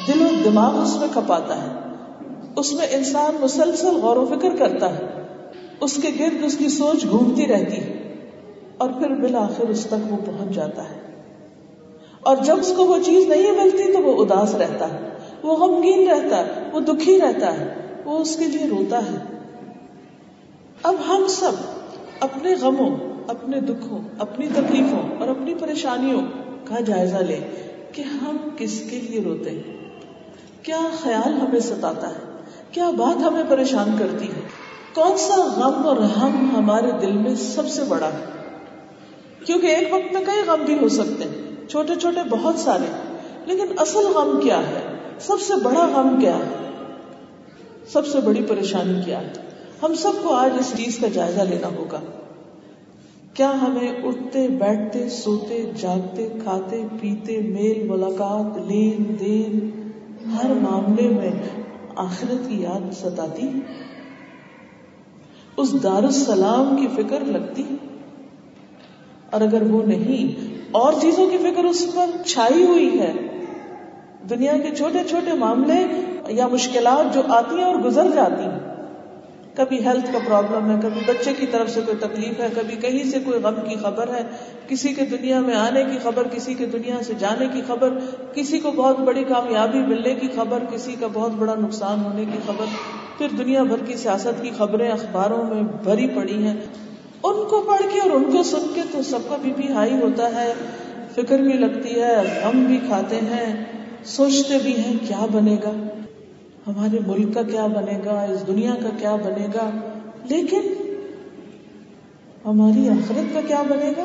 دل 0.09 0.23
و 0.23 0.29
دماغ 0.45 0.83
اس 0.83 0.97
میں 0.97 1.09
کھپاتا 1.13 1.63
ہے۔ 1.63 1.69
اس 2.57 2.73
میں 2.73 2.87
انسان 2.91 3.37
مسلسل 3.41 3.97
غور 3.97 4.17
و 4.17 4.27
فکر 4.27 4.57
کرتا 4.57 4.99
ہے۔ 4.99 5.05
اس 5.81 5.99
کے 6.03 6.09
گرد 6.19 6.45
اس 6.45 6.57
کی 6.57 6.69
سوچ 6.69 7.07
گھومتی 7.11 7.47
رہتی 7.47 7.77
ہے 7.77 8.15
اور 8.79 8.91
پھر 8.91 9.11
بالآخر 9.11 9.69
اس 9.69 9.87
تک 9.87 10.13
وہ 10.13 10.17
پہنچ 10.27 10.55
جاتا 10.55 10.83
ہے۔ 10.83 11.10
اور 12.21 12.37
جب 12.37 12.59
اس 12.59 12.73
کو 12.77 12.85
وہ 12.85 12.99
چیز 13.05 13.27
نہیں 13.27 13.53
ملتی 13.53 13.93
تو 13.93 14.03
وہ 14.03 14.25
اداس 14.25 14.55
رہتا 14.55 14.95
ہے، 14.95 15.09
وہ 15.43 15.57
غمگین 15.57 16.11
رہتا 16.11 16.37
ہے، 16.37 16.71
وہ 16.73 16.81
دکھی 16.81 17.21
رہتا 17.21 17.61
ہے، 17.61 17.75
وہ 18.05 18.19
اس 18.19 18.37
کے 18.37 18.45
لیے 18.45 18.69
روتا 18.71 18.99
ہے۔ 18.99 19.17
اب 20.83 20.95
ہم 21.09 21.27
سب 21.29 21.53
اپنے 22.21 22.55
غموں، 22.61 22.97
اپنے 23.27 23.61
دکھوں، 23.61 23.99
اپنی 24.19 24.49
تکلیفوں 24.55 25.19
اور 25.19 25.29
اپنی 25.29 25.55
پریشانیوں 25.55 26.21
کا 26.65 26.81
جائزہ 26.81 27.17
لیں 27.17 27.41
کہ 27.93 28.03
ہم 28.03 28.37
کس 28.57 28.83
کے 28.91 28.97
لیے 28.97 29.21
روتے 29.21 29.51
ہیں۔ 29.51 29.63
کیا 30.63 30.81
خیال 31.03 31.33
ہمیں 31.33 31.61
ستاتا 31.61 32.09
ہے؟ 32.09 32.31
کیا 32.73 32.91
بات 32.91 33.23
ہمیں 33.23 33.43
پریشان 33.49 33.97
کرتی 33.99 34.27
ہے؟ 34.27 34.41
کون 34.95 35.17
سا 35.17 35.37
غم 35.37 35.87
اور 35.87 35.97
ہم 35.97 36.51
ہمارے 36.57 36.91
دل 37.01 37.13
میں 37.13 37.35
سب 37.35 37.69
سے 37.69 37.83
بڑا 37.89 38.07
ہے؟ 38.07 38.25
کیونکہ 39.47 39.67
ایک 39.67 39.95
وقت 39.95 40.13
میں 40.13 40.25
کئی 40.25 40.41
غم 40.47 40.65
بھی 40.65 40.79
ہو 40.83 40.89
سکتے 40.89 41.25
ہیں۔ 41.25 41.50
چھوٹے 41.71 41.95
چھوٹے 42.01 42.29
بہت 42.31 42.55
سارے۔ 42.57 43.17
لیکن 43.47 43.67
اصل 43.79 43.99
غم 43.99 44.41
کیا 44.43 44.59
ہے؟ 44.59 44.83
سب 45.21 45.41
سے 45.41 45.55
بڑا 45.63 45.87
غم 45.87 46.21
کیا 46.21 46.37
ہے؟ 46.37 46.73
سب 47.93 48.07
سے 48.07 48.21
بڑی 48.21 48.43
پریشانی 48.49 49.03
کیا 49.05 49.21
ہے؟ 49.21 49.33
ہم 49.83 49.95
سب 49.95 50.13
کو 50.23 50.35
آج 50.35 50.51
اس 50.59 50.73
چیز 50.77 50.99
کا 50.99 51.09
جائزہ 51.09 51.41
لینا 51.41 51.69
ہوگا۔ 51.69 52.01
کیا 53.35 53.53
ہمیں 53.63 54.05
اٹھتے، 54.05 54.49
بیٹھتے، 54.49 55.09
سوتے، 55.09 55.71
جاگتے، 55.81 56.29
کھاتے، 56.43 56.87
پیتے، 57.01 57.39
میل، 57.39 57.89
ملاقات، 57.89 58.59
لین 58.67 59.17
دین 59.21 59.71
ہر 60.37 60.51
معاملے 60.51 61.09
میں 61.09 61.31
آخرت 61.97 62.49
کی 62.49 62.63
یاد 62.63 62.93
ستاتی؟ 62.93 63.49
اس 65.57 65.83
دار 65.83 66.03
السلام 66.03 66.77
کی 66.77 67.03
فکر 67.03 67.25
لگتی؟ 67.25 67.77
اور 69.31 69.41
اگر 69.41 69.63
وہ 69.63 69.83
نہیں 69.83 70.50
اور 70.71 70.93
چیزوں 71.01 71.31
کی 71.31 71.39
فکر 71.39 71.65
اس 71.65 71.87
پر 71.95 72.07
چھائی 72.27 72.65
ہوئی 72.65 73.01
ہے۔ 73.01 73.13
دنیا 74.31 74.59
کے 74.59 74.75
چھوٹے 74.77 74.99
چھوٹے 75.09 75.35
معاملے 75.35 75.87
یا 76.29 76.49
مشکلات 76.49 77.15
جو 77.15 77.23
آتی 77.29 77.57
ہیں 77.57 77.65
اور 77.65 77.77
گزر 77.77 78.07
جاتی 78.15 78.43
ہیں۔ 78.43 78.71
کبھی 79.55 79.85
ہیلتھ 79.85 80.13
کا 80.13 80.19
پرابلم 80.29 80.71
ہے، 80.71 80.77
کبھی 80.83 81.01
بچے 81.07 81.33
کی 81.39 81.47
طرف 81.47 81.71
سے 81.71 81.81
کوئی 81.81 81.97
تکلیف 81.97 82.41
ہے، 82.41 82.49
کبھی 82.55 82.77
کہیں 82.77 83.11
سے 83.11 83.19
کوئی 83.25 83.41
غم 83.43 83.69
کی 83.69 83.75
خبر 83.75 84.15
ہے۔ 84.15 84.23
کسی 84.69 84.89
کے 84.89 85.05
دنیا 85.05 85.41
میں 85.41 85.55
آنے 85.55 85.85
کی 85.85 85.99
خبر، 86.03 86.29
کسی 86.29 86.55
کے 86.55 86.67
دنیا 86.67 87.03
سے 87.03 87.13
جانے 87.19 87.47
کی 87.53 87.61
خبر، 87.67 87.89
کسی 88.35 88.61
کو 88.61 88.71
بہت 88.71 88.99
بڑی 89.01 89.25
کامیابی 89.25 89.79
ملنے 89.79 90.15
کی 90.15 90.29
خبر، 90.37 90.59
کسی 90.73 90.97
کا 91.01 91.07
بہت 91.13 91.31
بڑا 91.31 91.55
نقصان 91.55 92.05
ہونے 92.05 92.25
کی 92.25 92.39
خبر۔ 92.47 92.65
پھر 93.19 93.27
دنیا 93.39 93.63
بھر 93.63 93.77
کی 93.87 93.95
سیاست 93.95 94.43
کی 94.43 94.51
خبریں 94.59 94.91
اخباروں 94.91 95.55
میں 95.55 95.63
بھری 95.85 96.09
پڑی 96.09 96.43
ہیں۔ 96.43 96.57
ان 97.25 97.49
کو 97.51 97.65
پڑھ 97.67 97.93
کے 97.93 98.01
اور 98.01 98.11
ان 98.11 98.25
کو 98.33 98.43
سن 98.43 98.67
کے 98.75 98.81
تو 98.93 99.03
سب 99.03 99.19
کا 99.29 99.37
بی 99.43 99.53
پی 99.57 99.73
ہائی 99.73 99.95
ہوتا 99.95 100.35
ہے، 100.35 100.53
فکر 101.15 101.39
بھی 101.39 101.53
لگتی 101.53 102.01
ہے، 102.01 102.41
ہم 102.45 102.65
بھی 102.65 102.79
کھاتے 102.87 103.17
ہیں، 103.17 103.65
سوچتے 104.05 104.59
بھی 104.63 104.77
ہیں 104.77 104.97
کیا 105.09 105.27
بنے 105.33 105.57
گا؟ 105.63 105.73
ہمارے 106.67 106.99
ملک 107.07 107.35
کا 107.35 107.43
کیا 107.43 107.67
بنے 107.67 107.99
گا؟ 108.05 108.23
اس 108.23 108.47
دنیا 108.47 108.75
کا 108.83 108.89
کیا 108.99 109.17
بنے 109.17 109.47
گا؟ 109.55 109.71
لیکن 110.25 110.61
ہماری 112.45 112.89
آخرت 112.89 113.35
کا 113.35 113.41
کیا 113.47 113.63
بنے 113.63 113.93
گا؟ 113.97 114.05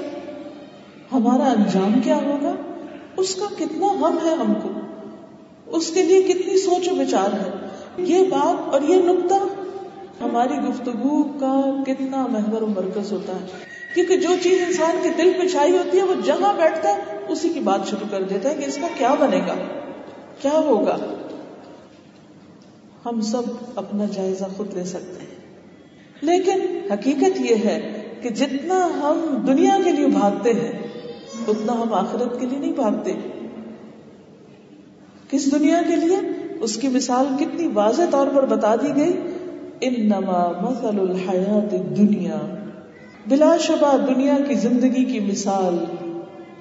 ہمارا 1.12 1.51
انجام 1.51 2.00
کیا 2.03 2.15
ہوگا؟ 2.15 2.55
اس 3.17 3.36
کا 3.36 3.45
کتنا 3.57 3.88
غم 3.88 4.17
ہے 4.25 4.36
ہم 4.36 4.53
کو؟ 4.63 4.69
اس 5.67 5.91
کے 5.91 6.01
لیے 6.01 6.22
کتنی 6.22 6.57
سوچ 6.57 6.91
و 6.91 6.95
بچار 6.95 7.34
ہے؟ 7.34 7.50
یہ 7.98 8.19
بات 8.29 8.74
اور 8.74 8.81
یہ 8.81 8.95
نقطہ 8.95 9.34
ہماری 10.22 10.53
گفتگو 10.69 11.24
کا 11.24 11.84
کتنا 11.86 12.27
محور 12.27 12.62
و 12.62 12.67
مرکز 12.67 13.12
ہوتا 13.12 13.34
ہے۔ 13.34 13.45
کیونکہ 13.95 14.17
جو 14.17 14.29
چیز 14.43 14.62
انسان 14.67 15.00
کے 15.03 15.10
دل 15.17 15.31
پہ 15.41 15.48
چھائی 15.48 15.77
ہوتی 15.77 15.98
ہے، 15.98 16.03
وہ 16.03 16.13
جہاں 16.25 16.53
بیٹھتا 16.53 16.89
ہے، 16.89 17.01
اسی 17.27 17.50
کی 17.50 17.60
بات 17.60 17.88
شروع 17.88 18.07
کر 18.12 18.24
دیتا 18.24 18.50
ہے 18.50 18.55
کہ 18.55 18.65
اس 18.65 18.77
کا 18.81 18.88
کیا 18.98 19.13
بنے 19.13 19.38
گا، 19.38 19.55
کیا 20.41 20.53
ہوگا۔ 20.53 20.98
ہم 23.05 23.22
سب 23.22 23.41
اپنا 23.75 24.05
جائزہ 24.05 24.43
خود 24.57 24.74
لے 24.74 24.84
سکتے 24.84 25.22
ہیں۔ 25.22 25.36
لیکن 26.22 26.91
حقیقت 26.91 27.41
یہ 27.41 27.55
ہے 27.55 28.03
کہ 28.22 28.29
جتنا 28.29 28.88
ہم 28.88 29.43
دنیا 29.48 29.77
کے 29.84 29.91
لیے 29.91 30.07
بھاگتے 30.07 30.53
ہیں، 30.53 30.72
اتنا 31.48 31.74
ہم 31.74 31.93
آخرت 31.93 32.39
کے 32.39 32.45
لیے 32.45 32.60
نہیں 32.60 32.74
بھاگتے۔ 32.74 33.13
کس 35.29 35.51
دنیا 35.51 35.81
کے 35.88 35.95
لیے؟ 35.95 36.17
اس 36.62 36.75
کی 36.75 36.88
مثال 36.88 37.25
کتنی 37.39 37.67
واضح 37.67 38.01
طور 38.12 38.27
پر 38.27 38.45
بتا 38.45 38.75
دی 38.75 38.95
گئی۔ 38.95 39.35
انما 39.82 40.51
مثل 40.62 41.00
الحیات 41.00 41.98
دنیا 41.98 42.38
بلا 43.27 43.58
شبہ 43.60 43.98
دنیا 43.98 44.34
کی 44.48 44.53
زندگی 44.53 45.05
کی 45.05 45.20
مثال۔ 45.20 45.77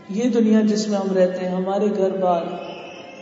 یہ 0.08 0.28
دنیا 0.28 0.60
جس 0.60 0.88
میں 0.88 0.98
ہم 0.98 1.16
رہتے 1.16 1.38
ہیں، 1.38 1.56
ہمارے 1.56 1.86
گھر 1.98 2.10
بار، 2.10 2.42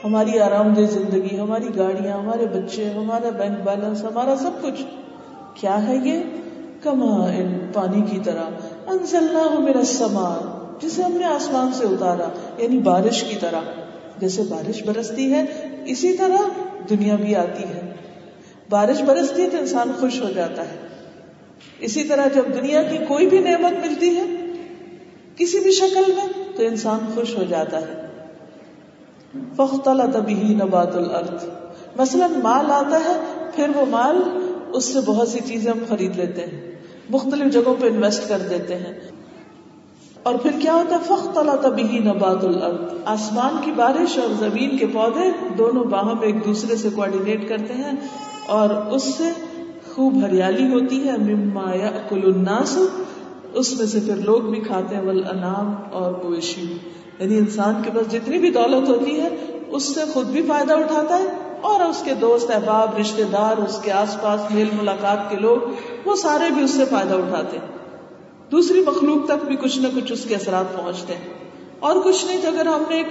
ہماری 0.05 0.39
آرام 0.39 0.75
دہ 0.75 0.81
زندگی، 0.81 1.39
ہماری 1.39 1.69
گاڑیاں، 1.79 2.19
ہمارے 2.19 2.47
بچے، 2.47 2.91
ہمارا 2.91 3.31
بینک 3.31 3.65
بیلنس، 3.65 4.05
ہمارا 4.05 4.35
سب 4.37 4.51
کچھ۔ 4.63 4.83
کیا 5.55 5.89
ہے 5.89 5.97
یہ؟ 6.05 6.21
کما 6.81 7.25
ان، 7.25 7.59
پانی 7.73 8.03
کی 8.11 8.19
طرح۔ 8.25 8.45
انزلنا 8.87 9.55
ہو 9.55 9.61
میرا 9.61 9.85
سمان 9.85 10.67
جسے 10.83 11.03
ہم 11.03 11.13
نے 11.13 11.25
آسمان 11.25 11.73
سے 11.73 11.85
اتارا 11.85 12.29
یعنی 12.59 12.79
بارش 12.79 13.23
کی 13.23 13.37
طرح۔ 13.41 13.61
جیسے 14.19 14.43
بارش 14.49 14.83
برستی 14.83 15.33
ہے، 15.33 15.45
اسی 15.85 16.17
طرح 16.17 16.37
دنیا 16.91 17.17
بھی 17.17 17.37
آتی 17.37 17.63
ہے۔ 17.63 17.93
بارش 18.73 19.03
برستی 19.03 19.43
ہے 19.43 19.51
تو 19.51 19.57
انسان 19.59 19.93
خوش 20.01 20.21
ہو 20.23 20.31
جاتا 20.31 20.63
ہے۔ 20.63 20.77
اسی 21.81 22.05
طرح 22.05 22.27
جب 22.35 22.43
دنیا 22.55 22.83
کی 22.83 22.99
کوئی 23.09 23.27
بھی 23.27 23.39
نعمت 23.39 23.87
ملتی 23.87 24.17
ہے، 24.17 24.23
کسی 25.37 25.61
بھی 25.61 25.71
شکل 25.71 26.13
میں، 26.13 26.57
تو 26.57 26.63
انسان 26.63 26.99
خوش 27.15 27.39
ہو 27.39 27.43
جاتا 27.43 27.81
ہے۔ 27.81 28.07
فخلا 29.57 30.05
تبھی 30.13 30.35
نبات 30.35 30.97
الارض۔ 30.97 31.45
مثلا 31.97 32.27
مال 32.43 32.71
آتا 32.71 33.01
ہے، 33.05 33.21
پھر 33.57 33.69
وہ 33.75 33.85
مال 33.89 34.23
اس 34.73 34.85
سے 34.85 34.99
بہت 35.07 35.29
سی 35.29 35.39
چیزیں 35.47 35.73
ہم 35.73 35.79
خرید 35.89 36.17
لیتے 36.17 36.41
ہیں، 36.41 36.75
مختلف 37.11 37.53
جگہوں 37.53 37.75
پہ 37.81 37.87
انویسٹ 37.87 38.29
کر 38.29 38.39
دیتے 38.51 38.75
ہیں۔ 38.75 39.01
اور 40.23 40.35
پھر 40.35 40.51
کیا 40.61 40.75
ہوتا 40.75 40.95
ہے؟ 40.95 41.01
فخ 41.05 41.35
تلا 41.35 41.57
تبھی 41.63 41.99
نبات 41.99 42.45
الارض۔ 42.45 42.95
آسمان 43.05 43.57
کی 43.65 43.71
بارش 43.71 44.19
اور 44.19 44.29
زمین 44.39 44.79
کے 44.79 44.87
پودے 44.87 45.55
دونوں 45.59 45.85
باہم 45.85 46.21
ایک 46.21 46.45
دوسرے 46.45 46.77
سے 46.77 46.89
کوآڈینیٹ 46.95 47.49
کرتے 47.49 47.75
ہیں۔ 47.75 47.93
اور 48.47 48.71
اس 48.71 49.03
سے 49.03 49.25
خوب 49.95 50.23
ہریالی 50.23 50.73
ہوتی 50.73 51.09
ہے، 51.09 51.17
مما 51.17 51.73
کل 52.09 52.21
الناس۔ 52.25 52.79
اس 53.55 53.79
میں 53.79 53.87
سے 53.87 54.01
پھر 54.01 54.17
لوگ 54.17 54.41
بھی 54.41 54.61
کھاتے 54.61 54.97
ہیں 54.97 55.03
ول 55.03 55.25
انام 55.31 55.75
اور 55.93 56.13
مویشی۔ 56.25 56.79
یعنی 57.19 57.39
انسان 57.39 57.75
کے 57.83 57.91
پاس 57.95 58.13
جتنی 58.13 58.39
بھی 58.39 58.51
دولت 58.51 58.89
ہوتی 58.89 59.21
ہے، 59.21 59.29
اس 59.69 59.95
سے 59.95 60.01
خود 60.13 60.27
بھی 60.27 60.43
فائدہ 60.43 60.73
اٹھاتا 60.73 61.19
ہے 61.19 61.25
اور 61.61 61.81
اس 61.81 62.03
کے 62.05 62.15
دوست، 62.15 62.51
احباب 62.51 62.99
رشتے 63.01 63.25
دار، 63.25 63.57
اس 63.57 63.79
کے 63.83 63.93
آس 63.93 64.21
پاس 64.23 64.41
میل 64.55 64.69
ملاقات 64.79 65.31
کے 65.31 65.37
لوگ، 65.37 65.59
وہ 66.05 66.17
سارے 66.17 66.51
بھی 66.55 66.65
اس 66.65 66.71
سے 66.71 66.85
فائدہ 66.85 67.15
اٹھاتے 67.15 67.59
ہیں۔ 67.59 67.67
دوسری 68.51 68.85
مخلوق 68.87 69.27
تک 69.27 69.45
بھی 69.45 69.57
کچھ 69.57 69.79
نہ 69.79 69.89
کچھ 69.97 70.13
اس 70.13 70.25
کے 70.25 70.35
اثرات 70.35 70.77
پہنچتے 70.77 71.15
ہیں۔ 71.15 71.35
اور 71.79 71.97
کچھ 72.05 72.27
نہیں 72.27 72.41
تو 72.43 72.49
اگر 72.49 72.67
ہم 72.67 72.83
نے 72.91 72.97
ایک 72.97 73.07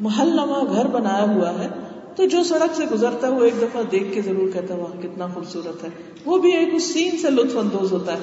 محل 0.00 0.28
نما 0.28 0.72
گھر 0.72 0.86
بنایا 0.86 1.34
ہوا 1.34 1.50
ہے 1.50 1.68
تو 2.16 2.24
جو 2.26 2.42
سڑک 2.42 2.74
سے 2.74 2.84
گزرتا 2.92 3.26
ہے 3.26 3.32
وہ 3.32 3.44
ایک 3.44 3.54
دفعہ 3.62 3.82
دیکھ 3.82 4.14
کے 4.14 4.22
ضرور 4.22 4.52
کہتا 4.52 4.74
ہے 4.74 4.78
وہاں 4.78 5.02
کتنا 5.02 5.26
خوبصورت 5.26 5.84
ہے۔ 5.84 5.88
وہ 6.24 6.38
بھی 6.38 6.56
ایک 6.56 6.74
اس 6.74 6.92
سین 6.92 7.18
سے 7.18 7.30
لطف 7.30 7.56
اندوز 7.56 7.92
ہوتا 7.92 8.12
ہے۔ 8.12 8.18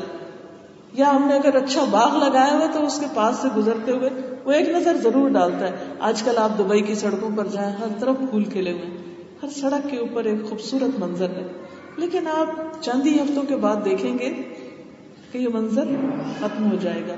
یا 0.94 1.16
ہم 1.16 1.28
نے 1.28 1.36
اگر 1.36 1.56
اچھا 1.56 1.84
باغ 1.92 2.18
لگایا 2.18 2.54
ہوا 2.54 2.66
تو 2.74 2.86
اس 2.86 3.00
کے 3.00 3.06
پاس 3.14 3.36
سے 3.36 3.48
گزرتے 3.58 3.92
ہوئے 3.92 4.10
وہ 4.46 4.52
ایک 4.52 4.70
نظر 4.70 4.98
ضرور 4.98 5.30
ڈالتا 5.30 5.68
ہے۔ 5.68 5.76
آج 6.00 6.24
کل 6.24 6.38
آپ 6.38 6.60
دبئی 6.60 6.82
کی 6.82 6.96
سڑکوں 6.96 7.30
پر 7.36 7.48
جائیں، 7.48 7.76
ہر 7.76 7.88
طرف 8.00 8.16
پھول 8.30 8.44
کھلے 8.44 8.72
ہوئے 8.72 8.86
ہر 9.44 9.48
سڑک 9.50 9.92
کے 9.92 9.98
اوپر 9.98 10.24
ایک 10.24 10.50
خوبصورت 10.50 11.00
منظر 11.00 11.30
ہے۔ 11.30 11.48
لیکن 11.98 12.28
آپ 12.28 12.48
چند 12.82 13.08
ہی 13.08 13.16
ہفتوں 13.16 13.44
کے 13.44 13.56
بعد 13.56 13.76
دیکھیں 13.86 14.20
گے 14.20 14.34
کہ 15.32 15.38
یہ 15.38 15.48
منظر 15.54 15.86
ختم 16.40 16.72
ہو 16.72 16.78
جائے 16.82 17.04
گا۔ 17.08 17.16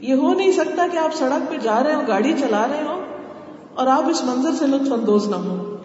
یہ 0.00 0.14
ہو 0.14 0.34
نہیں 0.34 0.52
سکتا 0.52 0.86
کہ 0.92 0.96
آپ 0.96 1.14
سڑک 1.14 1.50
پہ 1.50 1.56
جا 1.62 1.82
رہے 1.86 1.94
ہو 1.94 2.02
گاڑی 2.08 2.32
چلا 2.40 2.66
رہے 2.68 2.82
ہو 2.82 3.04
اور 3.78 3.86
آپ 3.86 4.08
اس 4.10 4.24
منظر 4.24 4.52
سے 4.58 4.66
لطف 4.66 4.92
اندوز 4.92 5.28
نہ 5.28 5.34
ہو 5.34 5.76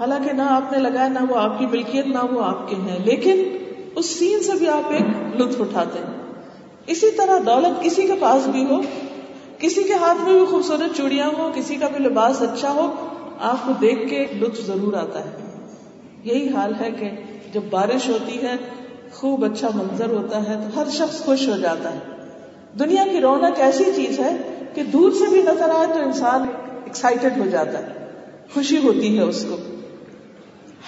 حالانکہ 0.00 0.32
نہ 0.32 0.42
آپ 0.42 0.72
نے 0.72 0.78
لگایا 0.78 1.08
نہ 1.08 1.18
وہ 1.28 1.36
آپ 1.36 1.58
کی 1.58 1.66
ملکیت، 1.66 2.06
نہ 2.06 2.34
وہ 2.34 2.44
آپ 2.44 2.68
کے 2.68 2.76
ہیں، 2.76 2.98
لیکن 3.04 3.56
اس 3.94 4.06
سین 4.06 4.42
سے 4.42 4.52
بھی 4.58 4.68
آپ 4.68 4.90
ایک 4.90 5.36
لطف 5.40 5.60
اٹھاتے 5.60 5.98
ہیں۔ 5.98 6.32
اسی 6.86 7.10
طرح 7.10 7.38
دولت 7.46 7.82
کسی 7.82 8.02
کے 8.02 8.12
پاس 8.20 8.46
بھی 8.46 8.64
ہو، 8.64 8.80
کسی 9.58 9.82
کے 9.82 9.94
ہاتھ 9.94 10.24
میں 10.24 10.32
بھی 10.32 10.44
خوبصورت 10.50 10.96
چوڑیاں 10.96 11.30
ہو 11.38 11.50
کسی 11.54 11.76
کا 11.76 11.88
بھی 11.88 12.04
لباس 12.04 12.42
اچھا 12.42 12.70
ہو، 12.70 12.94
آپ 13.40 13.56
کو 13.66 13.72
دیکھ 13.80 14.08
کے 14.10 14.26
لطف 14.40 14.66
ضرور 14.66 14.92
آتا 14.92 15.24
ہے۔ 15.24 15.30
یہی 16.24 16.48
حال 16.48 16.72
ہے 16.80 16.90
کہ 16.90 17.10
جب 17.52 17.60
بارش 17.70 18.08
ہوتی 18.08 18.42
ہے، 18.42 18.56
خوب 19.14 19.44
اچھا 19.44 19.68
منظر 19.74 20.10
ہوتا 20.10 20.48
ہے، 20.48 20.64
تو 20.64 20.80
ہر 20.80 20.88
شخص 20.88 21.24
خوش 21.24 21.48
ہو 21.48 21.56
جاتا 21.56 21.92
ہے۔ 21.92 21.98
دنیا 22.78 23.04
کی 23.12 23.20
رونق 23.20 23.60
ایسی 23.60 23.84
چیز 23.96 24.20
ہے 24.20 24.47
کہ 24.74 24.82
دور 24.82 25.10
سے 25.10 25.30
بھی 25.30 25.42
نظر 25.42 25.70
آئے 25.74 25.86
تو 25.86 26.00
انسان 26.04 26.42
ایکسائٹیڈ 26.84 27.38
ہو 27.38 27.46
جاتا 27.50 27.78
ہے، 27.78 28.06
خوشی 28.54 28.78
ہوتی 28.78 29.18
ہے 29.18 29.22
اس 29.22 29.46
کو۔ 29.48 29.56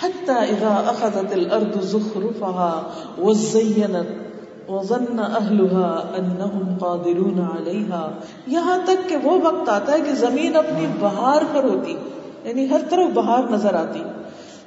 حتى 0.02 0.32
اذا 0.32 0.82
اخذت 0.86 1.32
الارض 1.32 1.84
زخرفها 1.84 2.90
وزينت 3.18 4.30
وظن 4.70 5.18
اهلها 5.18 6.14
انهم 6.16 6.78
قادرون 6.78 7.40
عليها 7.40 8.12
یہاں 8.46 8.78
تک 8.84 9.08
کہ 9.08 9.16
وہ 9.22 9.38
وقت 9.42 9.68
آتا 9.68 9.92
ہے 9.92 10.00
کہ 10.00 10.12
زمین 10.12 10.56
اپنی 10.56 10.86
بہار 11.00 11.42
پر 11.52 11.64
ہوتی 11.64 11.96
یعنی 12.44 12.70
ہر 12.70 12.80
طرف 12.90 13.06
بہار 13.14 13.50
نظر 13.50 13.74
آتی۔ 13.74 14.02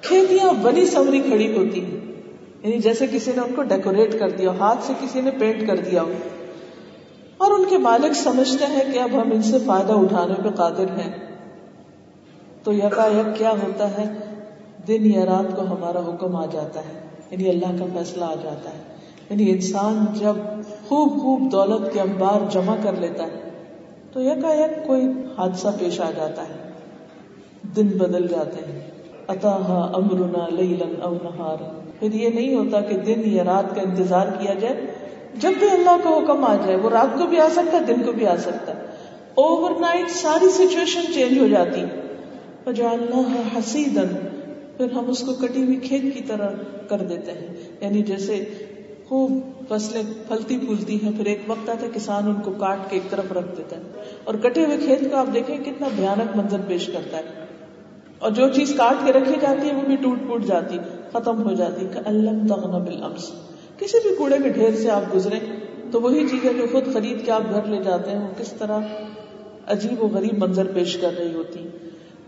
کھیتیاں 0.01 0.53
بنی 0.62 0.86
سمری 0.86 1.20
کھڑی 1.20 1.58
ہوتی 1.58 1.79
یعنی 2.63 2.77
جیسے 2.77 3.08
کسی 3.12 3.32
نے 3.36 3.41
ان 3.41 3.53
کو 3.55 3.63
ڈیکوریٹ 3.63 4.20
کر 4.20 4.29
دیا، 4.29 4.51
ہاتھ 4.60 4.84
سے 4.84 4.93
کسی 5.01 5.22
نے 5.22 5.32
پینٹ 5.32 5.67
کر 5.67 5.77
دیا۔ 5.77 6.01
ہو 6.01 6.12
اور 7.37 7.51
ان 7.51 7.65
کے 7.69 7.77
مالک 7.77 8.13
سمجھتے 8.13 8.65
ہیں 8.65 8.93
کہ 8.93 8.99
اب 8.99 9.09
ہم 9.13 9.31
ان 9.31 9.41
سے 9.41 9.57
فائدہ 9.65 9.93
اٹھانے 9.93 10.33
پہ 10.43 10.49
قادر 10.55 10.85
ہیں۔ 10.99 11.11
تو 12.63 12.73
یکا 12.73 13.07
یک 13.07 13.37
کیا 13.37 13.51
ہوتا 13.51 13.97
ہے؟ 13.97 14.13
دن 14.87 15.05
یا 15.05 15.25
رات 15.25 15.55
کو 15.55 15.61
ہمارا 15.61 15.99
حکم 15.99 16.35
آ 16.35 16.45
جاتا 16.45 16.79
ہے۔ 16.79 16.99
یعنی 17.31 17.49
اللہ 17.49 17.79
کا 17.79 17.85
فیصلہ 17.93 18.25
آ 18.25 18.35
جاتا 18.43 18.69
ہے۔ 18.69 18.83
یعنی 19.29 19.49
انسان 19.49 20.05
جب 20.13 20.35
خوب 20.87 21.21
خوب 21.21 21.51
دولت 21.51 21.93
کے 21.93 22.01
انبار 22.01 22.49
جمع 22.49 22.75
کر 22.83 22.93
لیتا 22.93 23.23
ہے، 23.23 23.49
تو 24.13 24.21
یکا 24.21 24.53
یک 24.53 24.87
کوئی 24.87 25.07
حادثہ 25.37 25.67
پیش 25.79 26.01
آ 26.01 26.11
جاتا 26.15 26.41
ہے۔ 26.41 26.69
دن 27.75 27.87
بدل 27.87 28.27
جاتے 28.27 28.71
ہیں۔ 28.71 28.91
اتاحا 29.27 29.91
امرنا 29.93 30.45
لیلن 30.49 31.01
او 31.01 31.13
نہار 31.13 31.82
پھر 32.00 32.13
یہ 32.13 32.29
نہیں 32.29 32.55
ہوتا 32.55 32.81
کہ 32.81 32.97
دن 32.97 33.21
یا 33.25 33.43
رات 33.43 33.75
کا 33.75 33.81
انتظار 33.81 34.27
کیا 34.39 34.53
جائے۔ 34.53 34.81
جب 35.35 35.51
بھی 35.59 35.69
اللہ 35.69 35.97
کا 36.03 36.09
حکم 36.09 36.45
آ 36.45 36.55
جائے، 36.55 36.75
وہ 36.75 36.89
رات 36.89 37.17
کو 37.17 37.25
بھی 37.25 37.39
آ 37.39 37.47
سکتا 37.51 37.77
ہے، 37.77 37.83
دن 37.83 38.03
کو 38.03 38.12
بھی 38.12 38.27
آ 38.27 38.38
سکتا 38.38 38.75
ہے۔ 38.75 38.81
اوور 39.35 39.71
نائٹ 39.79 40.09
ساری 40.09 40.50
سچویشن 40.50 41.13
چینج 41.13 41.39
ہو 41.39 41.47
جاتی۔ 41.47 41.81
اللہ 42.65 43.57
حسیدن 43.57 44.07
پھر 44.77 44.91
ہم 44.91 45.09
اس 45.09 45.19
کو 45.19 45.33
کٹی 45.33 45.63
ہوئی 45.63 45.77
کھیت 45.77 46.01
کی 46.01 46.23
طرح 46.27 46.50
کر 46.89 46.97
دیتے 46.97 47.31
ہیں۔ 47.31 47.47
یعنی 47.81 48.01
جیسے 48.01 48.45
خوب 49.07 49.31
فصلیں 49.69 50.03
پھلتی 50.27 50.57
پھولتی 50.57 51.03
ہیں، 51.03 51.12
پھر 51.17 51.25
ایک 51.25 51.39
وقت 51.47 51.69
آتا 51.69 51.85
ہے 51.85 51.91
کسان 51.93 52.23
ان 52.25 52.33
کو 52.33 52.51
کاٹ 52.51 52.77
کے 52.89 52.95
ایک 52.95 53.12
طرف 53.12 53.31
رکھ 53.31 53.57
دیتا 53.57 53.75
ہے 53.75 53.81
اور 54.23 54.35
کٹے 54.35 54.65
ہوئے 54.65 54.77
کھیت 54.77 55.12
کو 55.12 55.15
آپ 55.15 55.27
دیکھیں، 55.33 55.57
کتنا 55.57 55.88
بھیانک 55.95 56.38
منظر 56.38 56.57
پیش 56.67 56.88
کرتا 56.88 57.17
ہے۔ 57.17 57.42
اور 58.23 58.31
جو 58.31 58.49
چیز 58.49 58.73
کاٹ 58.77 59.05
کے 59.05 59.13
رکھی 59.13 59.35
جاتی 59.41 59.69
ہے 59.69 59.75
وہ 59.75 59.81
بھی 59.81 59.95
ٹوٹ 59.95 60.19
پوٹ 60.27 60.43
جاتی، 60.43 60.77
ختم 61.13 61.49
ہو 61.49 61.53
جاتی، 61.53 61.87
کہ 61.93 61.99
اللہ 62.05 62.29
تغنا 62.29 62.77
بالامس۔ 62.77 63.31
کسی 63.77 63.97
بھی 64.07 64.15
کوڑے 64.15 64.37
کے 64.43 64.49
ڈھیر 64.49 64.75
سے 64.75 64.91
آپ 64.91 65.15
گزرے 65.15 65.39
تو 65.91 66.01
وہی 66.01 66.27
چیزیں 66.27 66.53
جو 66.53 66.65
خود 66.71 66.93
خرید 66.93 67.25
کے 67.25 67.31
آپ 67.31 67.41
گھر 67.53 67.63
لے 67.65 67.83
جاتے 67.83 68.11
ہیں، 68.11 68.19
وہ 68.19 68.33
کس 68.37 68.53
طرح 68.53 68.79
عجیب 69.67 70.03
و 70.03 70.07
غریب 70.07 70.43
منظر 70.43 70.67
پیش 70.73 70.97
کر 70.97 71.09
رہی 71.19 71.33
ہوتی۔ 71.33 71.67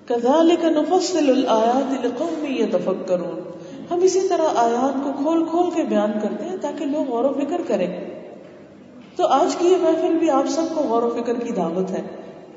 كذلك 0.08 0.66
نفصل 0.66 1.30
الآيات 1.30 2.06
لقوم 2.06 2.46
يتفكرون 2.46 3.40
ہم 3.92 4.00
اسی 4.02 4.28
طرح 4.30 4.48
آیات 4.56 5.04
کو 5.04 5.12
کھول 5.18 5.44
کھول 5.50 5.70
کے 5.76 5.84
بیان 5.84 6.12
کرتے 6.22 6.46
ہیں 6.46 6.58
تاکہ 6.62 6.86
لوگ 6.86 7.10
غور 7.10 7.24
و 7.24 7.34
فکر 7.34 7.62
کریں۔ 7.68 8.10
تو 9.16 9.28
آج 9.28 9.56
کی 9.56 9.68
یہ 9.68 9.78
محفل 9.82 10.14
بھی 10.20 10.30
آپ 10.30 10.46
سب 10.48 10.62
کو 10.76 10.82
غور 10.82 11.04
و 11.04 11.10
فکر 11.10 11.34
کی 11.34 11.54
دعوت 11.54 11.92
ہے۔ 11.92 12.02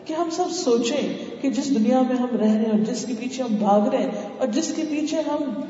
کہ 0.09 0.15
ہم 0.15 0.31
سب 0.31 0.45
سوچیں 0.51 1.15
کہ 1.43 1.51
جس 1.51 1.75
دنیا 1.75 2.03
میں 2.03 2.17
ہم 2.17 2.27
رہ 2.33 2.45
رہے 2.45 2.49
ہیں 2.49 2.71
اور 2.71 2.79
جس 2.79 3.05
کے 3.05 3.13
پیچھے 3.21 3.43
ہم 3.43 3.55
بھاگ 3.59 3.89
رہے 3.89 3.99
ہیں 3.99 4.11
اور 4.39 4.49
جس 4.49 4.73
کے 4.77 4.83
پیچھے 4.91 5.17
ہم 5.21 5.61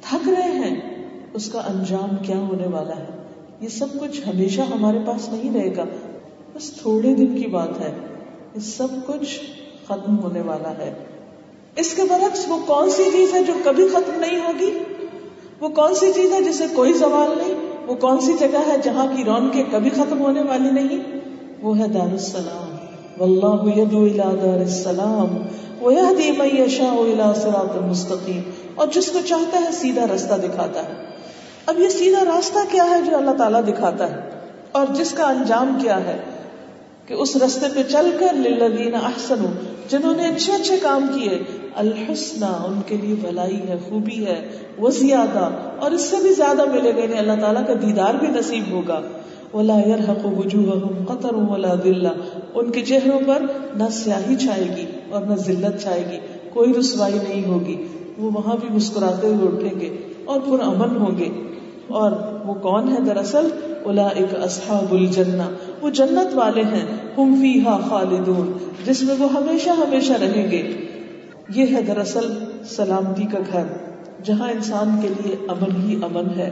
تھک 0.00 0.28
رہے 0.28 0.50
ہیں، 0.50 1.04
اس 1.34 1.48
کا 1.48 1.58
انجام 1.58 2.16
کیا 2.22 2.38
ہونے 2.38 2.66
والا 2.66 2.96
ہے؟ 2.96 3.06
یہ 3.60 3.68
سب 3.68 3.86
کچھ 4.00 4.28
ہمیشہ 4.28 4.60
ہمارے 4.60 4.98
پاس 5.06 5.28
نہیں 5.28 5.54
رہے 5.54 5.76
گا۔ 5.76 5.84
بس 6.54 6.72
تھوڑے 6.72 7.14
دن 7.14 7.42
کی 7.42 7.46
بات 7.46 7.80
ہے۔ 7.80 7.92
یہ 8.54 8.60
سب 8.60 8.88
کچھ 9.06 9.40
ختم 9.86 10.18
ہونے 10.18 10.40
والا 10.40 10.70
ہے۔ 10.70 10.94
اس 11.76 11.94
کے 11.94 12.02
برعکس 12.10 12.48
وہ 12.48 12.56
کون 12.66 12.90
سی 12.90 13.04
چیز 13.12 13.34
ہے 13.34 13.44
جو 13.44 13.52
کبھی 13.64 13.88
ختم 13.88 14.20
نہیں 14.20 14.40
ہوگی؟ 14.40 14.78
وہ 15.60 15.68
کون 15.68 15.94
سی 15.94 16.12
چیز 16.14 16.32
ہے 16.32 16.42
جسے 16.42 16.64
کوئی 16.74 16.92
سوال 16.92 17.38
نہیں؟ 17.38 17.54
وہ 17.86 17.94
کون 17.94 18.20
سی 18.20 18.32
جگہ 18.40 18.58
ہے 18.66 18.76
جہاں 18.84 19.06
کی 19.16 19.24
رونقیں 19.24 19.62
کبھی 19.72 19.90
ختم 19.90 20.20
ہونے 20.20 20.42
والی 20.42 20.70
نہیں؟ 20.70 20.98
وہ 21.62 21.78
ہے 21.78 21.88
دار 21.88 22.12
السلام 22.12 22.71
واللہ 23.22 23.78
یدعو 23.78 24.02
الى 24.02 24.40
دار 24.42 24.60
السلام 24.60 25.38
ویہدی 25.84 26.32
من 26.32 26.56
یشاء 26.56 26.96
الى 26.98 27.40
صراط 27.42 27.82
مستقیم 27.82 28.42
اور 28.74 28.88
جس 28.94 29.10
کو 29.10 29.18
چاہتا 29.26 29.58
ہے 29.58 29.72
سیدھا 29.72 30.06
راستہ 30.12 30.34
دکھاتا 30.34 30.80
ہے۔ 30.80 30.92
اب 31.66 31.80
یہ 31.80 31.88
سیدھا 31.88 32.24
راستہ 32.24 32.58
کیا 32.70 32.84
ہے 32.90 33.10
جو 33.10 33.16
اللہ 33.16 33.30
تعالیٰ 33.30 33.64
دکھاتا 33.68 34.10
ہے؟ 34.10 34.20
اور 34.72 34.86
جس 34.94 35.10
کا 35.12 35.24
انجام 35.24 35.78
کیا 35.82 36.04
ہے؟ 36.04 36.18
کہ 37.06 37.14
اس 37.14 37.36
رستے 37.36 37.66
پہ 37.74 37.82
چل 37.82 38.16
کر 38.20 38.34
للذین 38.34 38.94
احسنوا، 38.94 39.50
جنہوں 39.88 40.14
نے 40.14 40.26
اچھے 40.28 40.52
اچھے 40.52 40.76
کام 40.82 41.06
کیے، 41.14 41.42
الحسنہ 41.74 42.64
ان 42.66 42.80
کے 42.86 42.96
لیے 42.96 43.14
بھلائی 43.14 43.60
ہے، 43.68 43.76
خوبی 43.88 44.26
ہے 44.26 44.48
وہ 44.78 44.90
زیادہ 44.90 45.50
اور 45.78 45.90
اس 45.90 46.00
سے 46.00 46.16
بھی 46.22 46.34
زیادہ 46.34 46.64
ملے 46.64 46.94
گا 46.94 47.00
انہیں 47.02 47.18
اللہ 47.18 47.40
تعالیٰ 47.40 47.66
کا 47.66 47.72
دیدار 47.72 48.14
بھی 48.14 48.28
نصیب 48.28 48.70
ہوگا۔ 48.70 49.00
ولا 49.54 49.78
يرهق 49.78 50.26
وجوههم 50.26 51.04
قطر 51.06 51.34
ولا 51.34 51.74
ذلہ 51.84 52.08
ان 52.54 52.70
کے 52.70 52.80
چہروں 52.80 53.18
پر 53.26 53.42
نہ 53.76 53.84
سیاہی 53.92 54.36
چھائے 54.36 54.76
گی 54.76 54.84
اور 55.10 55.22
نہ 55.22 55.34
ذلت 55.34 55.82
چھائے 55.82 56.04
گی، 56.12 56.16
کوئی 56.52 56.72
رسوائی 56.80 57.18
نہیں 57.28 57.46
ہوگی۔ 57.46 57.86
وہ 58.18 58.30
وہاں 58.34 58.56
بھی 58.56 58.76
مسکراتے 58.76 59.26
ہوئے 59.26 59.48
اٹھیں 59.48 59.80
گے 59.80 59.96
اور 60.24 60.40
پر 60.40 60.60
امن 60.60 60.96
ہوں 60.96 61.18
گے۔ 61.18 61.28
اور 61.88 62.12
وہ 62.46 62.54
کون 62.54 62.88
ہے 62.88 63.00
دراصل؟ 63.00 63.48
اولئک 63.84 64.34
اصحاب 64.42 64.94
الجنہ۔ 64.94 65.42
وہ 65.80 65.90
جنت 65.90 66.34
والے 66.34 66.62
ہیں، 66.62 66.86
ہم 67.18 67.34
فیہا 67.40 67.78
خالدون، 67.88 68.52
جس 68.84 69.02
میں 69.02 69.14
وہ 69.18 69.32
ہمیشہ 69.32 69.70
ہمیشہ 69.70 70.12
رہیں 70.12 70.50
گے۔ 70.50 70.72
یہ 71.54 71.76
ہے 71.76 71.82
دراصل 71.82 72.44
سلامتی 72.64 73.22
کا 73.22 73.38
گھر، 73.52 73.64
جہاں 74.24 74.50
انسان 74.50 74.98
کے 75.02 75.08
لیے 75.08 75.36
امن 75.48 75.90
ہی 75.90 75.96
امن 75.96 76.24
ہے۔ 76.36 76.50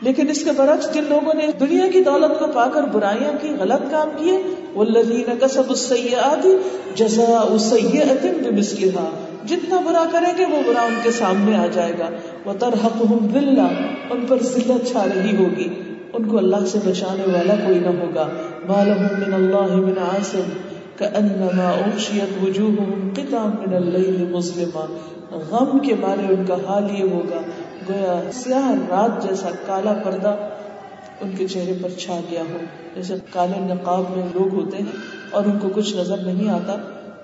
لیکن 0.00 0.30
اس 0.30 0.44
کے 0.44 0.50
برعکس 0.56 0.94
جن 0.94 1.04
لوگوں 1.08 1.34
نے 1.34 1.46
دنیا 1.60 1.86
کی 1.92 2.04
دولت 2.04 2.38
کو 2.38 2.46
پا 2.54 2.68
کر 2.72 2.82
برائیاں 2.82 3.32
کی، 3.40 3.48
غلط 3.58 3.90
کام 3.90 4.08
کیے، 4.16 4.38
والذین 4.74 5.38
کسبوا 5.40 5.68
السیئات 5.68 6.46
جزاء 6.94 7.56
سیئۃ 7.58 8.26
بمثلها 8.44 9.10
جتنا 9.46 9.80
برا 9.84 10.04
کریں 10.12 10.38
گے، 10.38 10.44
وہ 10.44 10.62
برا 10.66 10.82
ان 10.82 10.94
کے 11.02 11.10
سامنے 11.10 11.56
آ 11.56 11.66
جائے 11.72 11.92
گا۔ 11.98 12.08
وترهقهم 12.46 13.28
ذلہ 13.34 13.60
ان 14.10 14.26
پر 14.28 14.42
ذلت 14.42 14.88
چھا 14.90 15.04
رہی 15.04 15.36
ہوگی۔ 15.36 15.68
ان 16.12 16.24
کو 16.24 16.38
اللہ 16.38 16.56
سے 16.66 16.78
بچانے 16.84 17.22
والا 17.32 17.54
کوئی 17.66 17.78
نہ 17.78 17.88
ہوگا۔ 17.88 18.28
ما 18.66 18.84
لهم 18.84 19.20
من 19.26 19.34
اللہ 19.34 19.76
من 19.76 19.98
عاصم، 19.98 20.52
كأنما 20.96 21.68
اغشيت 21.68 22.44
وجوههم 22.44 23.08
قطعا 23.14 23.46
من 23.46 23.74
الليل 23.74 24.24
مظلما۔ 24.30 24.86
غم 25.50 25.78
کے 25.78 25.94
بارے 26.00 26.34
ان 26.34 26.44
کا 26.46 26.54
حال 26.54 26.84
یہ 26.98 27.10
ہوگا۔ 27.10 27.40
گویا 27.88 28.30
سیاہ 28.32 28.70
رات 28.70 29.22
جیسا 29.22 29.48
کالا 29.66 29.92
پردہ 29.92 30.36
ان 31.20 31.30
کے 31.38 31.48
چہرے 31.48 31.72
پر 31.82 31.88
چھا 31.98 32.20
گیا 32.30 32.42
ہو۔ 32.50 32.58
جیسے 32.94 33.14
کالے 33.30 33.60
نقاب 33.60 34.04
میں 34.16 34.26
لوگ 34.34 34.54
ہوتے 34.54 34.76
ہیں 34.76 34.96
اور 35.30 35.44
ان 35.44 35.58
کو 35.58 35.68
کچھ 35.74 35.96
نظر 35.96 36.16
نہیں 36.16 36.48
آتا۔ 36.48 36.76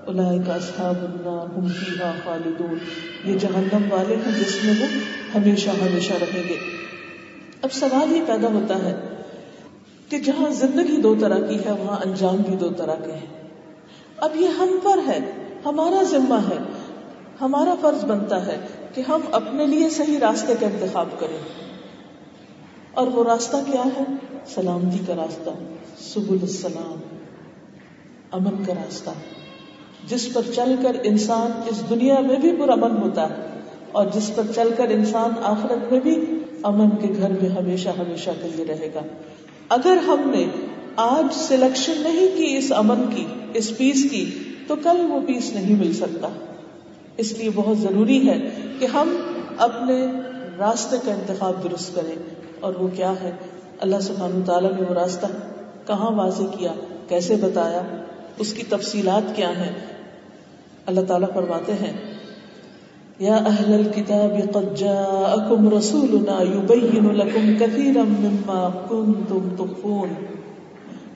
اصحاب 0.07 0.95
النار 1.03 1.59
هم 1.59 1.67
فيها 1.67 2.11
خالدون۔ 2.25 2.79
یہ 3.25 3.39
جہنم 3.39 3.93
والے 3.93 4.17
ہیں 4.17 4.41
جس 4.41 4.65
میں 4.65 4.75
وہ 4.81 4.87
ہمیشہ 5.35 5.71
ہمیشہ 5.71 6.13
رہیں 6.13 6.43
گے۔ 6.49 6.57
اب 7.63 7.73
سوال 7.73 8.13
یہ 8.13 8.23
پیدا 8.27 8.49
ہوتا 8.49 8.83
ہے 8.83 8.95
کہ 10.09 10.19
جہاں 10.19 10.51
زندگی 10.51 11.01
دو 11.01 11.15
طرح 11.21 11.39
کی 11.39 11.57
ہے، 11.65 11.73
وہاں 11.73 11.97
انجام 12.05 12.37
بھی 12.37 12.57
دو 12.57 12.69
طرح 12.69 12.95
کے 12.95 13.13
ہیں۔ 13.13 13.49
اب 14.17 14.31
یہ 14.35 14.49
ہم 14.49 14.79
پر 14.83 14.99
ہے، 15.07 15.19
ہمارا 15.65 16.03
ذمہ 16.03 16.35
ہے۔ 16.35 16.59
ہمارا 17.41 17.75
فرض 17.81 18.05
بنتا 18.05 18.47
ہے 18.47 18.57
کہ 18.95 19.03
ہم 19.09 19.21
اپنے 19.33 19.67
لیے 19.67 19.91
صحیح 19.91 20.19
راستے 20.19 20.55
کا 20.61 20.67
انتخاب 20.67 21.09
کریں۔ 21.19 21.39
اور 22.95 23.07
وہ 23.07 23.25
راستہ 23.25 23.57
کیا 23.73 23.85
ہے؟ 23.85 24.05
سلامتی 24.47 24.99
کا 25.07 25.15
راستہ، 25.17 25.51
سبل 25.99 26.37
السلام، 26.43 26.99
امن 28.31 28.65
کا 28.65 28.73
راستہ۔ 28.75 29.11
جس 30.09 30.33
پر 30.33 30.43
چل 30.55 30.75
کر 30.83 30.97
انسان 31.03 31.51
اس 31.67 31.91
دنیا 31.91 32.21
میں 32.21 32.37
بھی 32.37 32.53
پر 32.61 32.69
امن 32.69 33.03
ہوتا 33.03 33.31
ہے، 33.31 33.35
اور 33.93 34.07
جس 34.15 34.31
پر 34.35 34.43
چل 34.55 34.69
کر 34.77 34.89
انسان 34.89 35.31
آخرت 35.43 35.93
میں 35.93 36.01
بھی 36.01 36.25
امن 36.63 36.91
کے 36.91 37.09
گھر 37.21 37.31
میں 37.31 37.49
ہمیشہ 37.49 37.89
ہمیشہ 37.89 38.31
کے 38.43 38.49
لیے 38.57 38.65
رہے 38.65 38.91
گا۔ 38.95 39.01
اگر 39.69 39.97
ہم 39.97 40.31
نے 40.31 40.47
آج 40.97 41.35
سلیکشن 41.35 42.03
نہیں 42.03 42.37
کی 42.37 42.57
اس 42.57 42.73
امن 42.77 43.03
کی، 43.15 43.25
اس 43.55 43.77
پیس 43.77 44.07
کی، 44.11 44.31
تو 44.67 44.77
کل 44.77 45.07
وہ 45.09 45.21
پیس 45.27 45.53
نہیں 45.53 45.77
مل 45.77 45.93
سکتا۔ 45.93 46.29
اس 47.21 47.33
لیے 47.39 47.51
بہت 47.55 47.79
ضروری 47.79 48.29
ہے 48.29 48.49
کہ 48.79 48.87
ہم 48.87 49.17
اپنے 49.59 50.07
راستے 50.59 50.97
کا 51.05 51.13
انتخاب 51.13 51.65
درست 51.65 51.95
کریں۔ 51.95 52.15
اور 52.61 52.75
وہ 52.75 52.89
کیا 52.97 53.13
ہے؟ 53.23 53.33
اللہ 53.81 54.01
سبحانہ 54.03 54.45
تعالیٰ 54.45 54.73
نے 54.73 54.83
وہ 54.83 54.95
راستہ 54.95 55.27
کہاں 55.87 56.11
واضح 56.11 56.43
کیا، 56.59 56.73
کیسے 57.09 57.37
بتایا، 57.37 57.83
اس 58.39 58.53
کی 58.53 58.63
تفصیلات 58.63 59.37
کیا 59.37 59.51
ہیں؟ 59.51 59.73
اللہ 60.87 61.01
تعالیٰ 61.01 61.29
فرماتے 61.35 61.73
ہیں، 61.73 61.93
یا 63.19 63.35
اہل 63.35 63.75
الكتاب 63.75 64.53
قد 64.53 64.79
جاءکم 64.79 65.79
رسولنا 65.79 66.43
یبین 66.43 67.17
لکم 67.17 67.53
کثیرا 67.59 68.03
مما 68.03 68.69
کنتم 68.89 69.49
تخفون۔ 69.57 70.09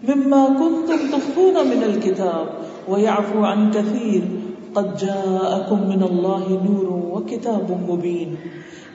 مما 0.08 0.46
کنتم 0.46 1.06
تخفون 1.10 1.54
من 1.54 1.82
الكتاب 1.82 2.46
ویعفو 2.90 3.44
عن 3.44 3.70
کثیر۔ 3.70 4.43
قد 4.74 4.96
جاءكم 4.96 5.78
من 5.88 6.02
الله 6.02 6.44
نور 6.64 6.86
وكتاب 7.14 7.70
مبين. 7.88 8.36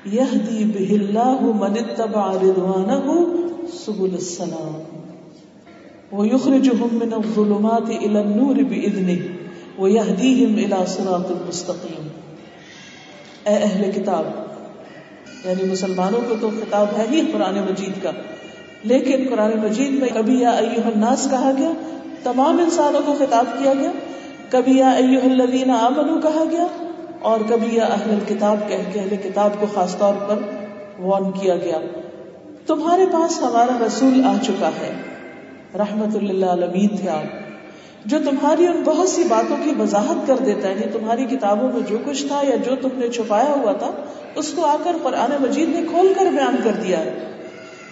يهدي 0.05 0.63
به 0.63 0.89
الله 0.95 1.39
من 1.41 1.77
اتبع 1.77 2.31
رضوانه 2.43 3.17
سبل 3.73 4.13
السلام. 4.13 4.73
ويخرجهم 6.11 6.89
من 6.93 7.13
الظلمات 7.13 7.89
إلى 7.89 8.21
النور 8.21 8.63
بإذنه 8.63 9.19
ويهديهم 9.79 10.57
إلى 10.57 10.77
صراط 10.87 11.31
المستقيم. 11.31 12.07
اے 13.45 13.55
اہل 13.55 13.91
کتاب 13.95 14.25
یعنی 15.45 15.71
مسلمانوں 15.71 16.21
کو 16.27 16.35
تو 16.41 16.49
خطاب 16.59 16.87
ہے 16.97 17.05
ہی 17.11 17.21
قرآن 17.31 17.59
مجید 17.69 18.03
کا، 18.03 18.11
لیکن 18.83 19.23
قرآن 19.29 19.51
مجید 19.61 19.91
میں 19.91 20.09
کبھی 20.13 20.39
یا 20.39 20.49
ایوہ 20.49 20.85
الناس 20.85 21.27
کہا 21.31 21.51
گیا، 21.57 21.71
تمام 22.23 22.59
انسانوں 22.59 23.01
کو 23.05 23.13
خطاب 23.17 23.45
کیا 23.59 23.73
گیا 23.79 23.91
کبھی 24.49 24.77
یا 24.77 24.89
ایوہ 24.89 25.25
الذین 25.25 25.71
آمنو 25.71 26.21
کہا 26.21 26.43
گیا 26.51 26.67
اور 27.21 27.39
کبھی 27.49 27.75
یا 27.75 27.85
اہل 27.85 28.09
الكتاب 28.09 28.57
کہہ 28.67 28.93
کے 28.93 28.99
اہل 28.99 29.15
کتاب 29.23 29.49
کو 29.59 29.65
خاص 29.73 29.97
طور 29.97 30.13
پر 30.27 30.39
وارن 31.01 31.31
کیا 31.31 31.55
گیا۔ 31.55 31.77
تمہارے 32.67 33.05
پاس 33.11 33.41
ہمارا 33.41 33.85
رسول 33.87 34.25
آ 34.25 34.33
چکا 34.43 34.67
ہے۔ 34.67 34.91
رحمت 35.77 36.15
اللہ 36.15 36.45
علمین 36.45 36.97
تھے 36.97 37.09
آپ۔ 37.09 37.23
جو 38.05 38.17
تمہاری 38.19 38.67
ان 38.67 38.81
بہت 38.85 39.09
سی 39.09 39.23
باتوں 39.23 39.57
کی 39.63 39.71
وضاحت 39.79 40.27
کر 40.27 40.35
دیتا 40.37 40.67
ہے 40.67 40.73
یعنی 40.73 40.99
تمہاری 40.99 41.25
کتابوں 41.25 41.69
میں 41.73 41.81
جو 41.89 41.97
کچھ 42.05 42.27
تھا 42.27 42.41
یا 42.43 42.55
جو 42.55 42.75
تم 42.81 42.89
نے 42.93 43.09
چھپایا 43.09 43.53
ہوا 43.61 43.71
تھا، 43.71 43.91
اس 44.35 44.53
کو 44.55 44.65
آ 44.65 44.75
کر 44.83 44.95
قرآن 45.03 45.31
مجید 45.39 45.69
نے 45.69 45.81
کھول 45.89 46.13
کر 46.19 46.25
بیان 46.25 46.55
کر 46.63 46.71
دیا 46.71 46.99
ہے۔ 46.99 47.13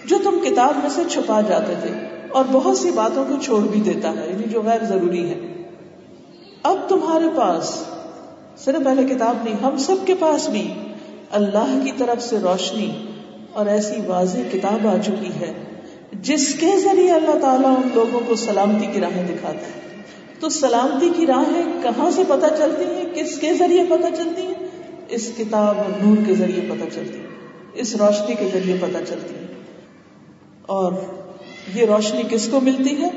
جو 0.04 0.18
تم 0.24 0.38
کتاب 0.44 0.72
میں 0.76 0.90
سے 0.90 1.02
چھپا 1.08 1.40
جاتے 1.40 1.74
تھے 1.82 1.90
اور 2.30 2.44
بہت 2.52 2.76
سی 2.76 2.90
باتوں 2.90 3.24
کو 3.28 3.34
چھوڑ 3.42 3.60
بھی 3.60 3.80
دیتا 3.80 4.10
ہے 4.10 4.26
یعنی 4.30 4.42
جو 4.42 4.62
غیر 4.62 4.84
ضروری 4.84 5.30
ہے۔ 5.30 5.57
اب 6.62 6.78
تمہارے 6.88 7.24
پاس 7.36 7.84
صرف 8.58 8.84
پہلے 8.84 9.14
کتاب 9.14 9.36
نہیں، 9.44 9.54
ہم 9.62 9.76
سب 9.76 9.96
کے 10.06 10.14
پاس 10.14 10.48
بھی 10.48 10.74
اللہ 11.30 11.78
کی 11.84 11.92
طرف 11.96 12.22
سے 12.22 12.38
روشنی 12.38 13.06
اور 13.52 13.66
ایسی 13.66 13.94
واضح 14.06 14.38
کتاب 14.52 14.86
آ 14.86 14.96
چکی 15.06 15.30
ہے، 15.40 15.52
جس 16.12 16.54
کے 16.54 16.70
ذریعے 16.76 17.12
اللہ 17.12 17.38
تعالیٰ 17.38 17.76
ان 17.76 17.88
لوگوں 17.94 18.20
کو 18.26 18.34
سلامتی 18.34 18.86
کی 18.86 19.00
راہیں 19.00 19.28
دکھاتا 19.28 19.58
ہے۔ 19.58 20.02
تو 20.40 20.48
سلامتی 20.48 21.10
کی 21.16 21.26
راہیں 21.26 21.82
کہاں 21.82 22.10
سے 22.10 22.22
پتہ 22.28 22.46
چلتی 22.58 22.84
ہیں؟ 22.84 23.04
کس 23.14 23.38
کے 23.38 23.54
ذریعے 23.54 23.84
پتہ 23.84 24.14
چلتی 24.16 24.42
ہیں؟ 24.42 24.54
اس 25.08 25.32
کتاب 25.38 25.78
اور 25.78 26.04
نور 26.04 26.16
کے 26.26 26.34
ذریعے 26.34 26.60
پتہ 26.68 26.94
چلتی 26.94 27.18
ہے 27.18 27.26
اس 27.74 27.96
روشنی 27.96 28.34
کے 28.34 28.48
ذریعے 28.52 28.76
پتہ 28.80 28.98
چلتی 29.08 29.34
ہے 29.34 29.46
اور 30.62 30.92
یہ 31.74 31.86
روشنی 31.86 32.22
کس 32.30 32.48
کو 32.48 32.60
ملتی 32.60 33.02
ہے؟ 33.02 33.08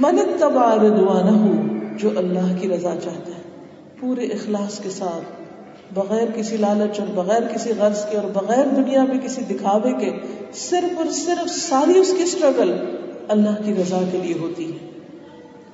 من 0.00 0.16
تبا 0.40 0.74
رضوانہ 0.74 1.75
جو 1.98 2.10
اللہ 2.16 2.60
کی 2.60 2.68
رضا 2.68 2.94
چاہتا 3.04 3.30
ہے۔ 3.30 3.42
پورے 4.00 4.26
اخلاص 4.26 4.78
کے 4.78 4.90
ساتھ، 4.90 5.42
بغیر 5.94 6.28
کسی 6.34 6.56
لالچ 6.56 7.00
اور 7.00 7.08
بغیر 7.08 7.42
کسی 7.54 7.72
غرض 7.78 8.04
کے 8.10 8.16
اور 8.16 8.30
بغیر 8.30 8.66
دنیا 8.66 9.04
میں 9.04 9.18
کسی 9.18 9.40
دکھاوے 9.40 9.92
کے، 9.92 10.12
صرف 10.54 10.98
اور 10.98 11.06
صرف 11.10 11.50
ساری 11.50 11.98
اس 11.98 12.14
کی 12.16 12.22
اسٹرگل 12.22 12.72
اللہ 13.28 13.62
کی 13.64 13.74
رضا 13.74 13.98
کے 14.12 14.18
لیے 14.18 14.34
ہوتی 14.40 14.72
ہے۔ 14.72 14.90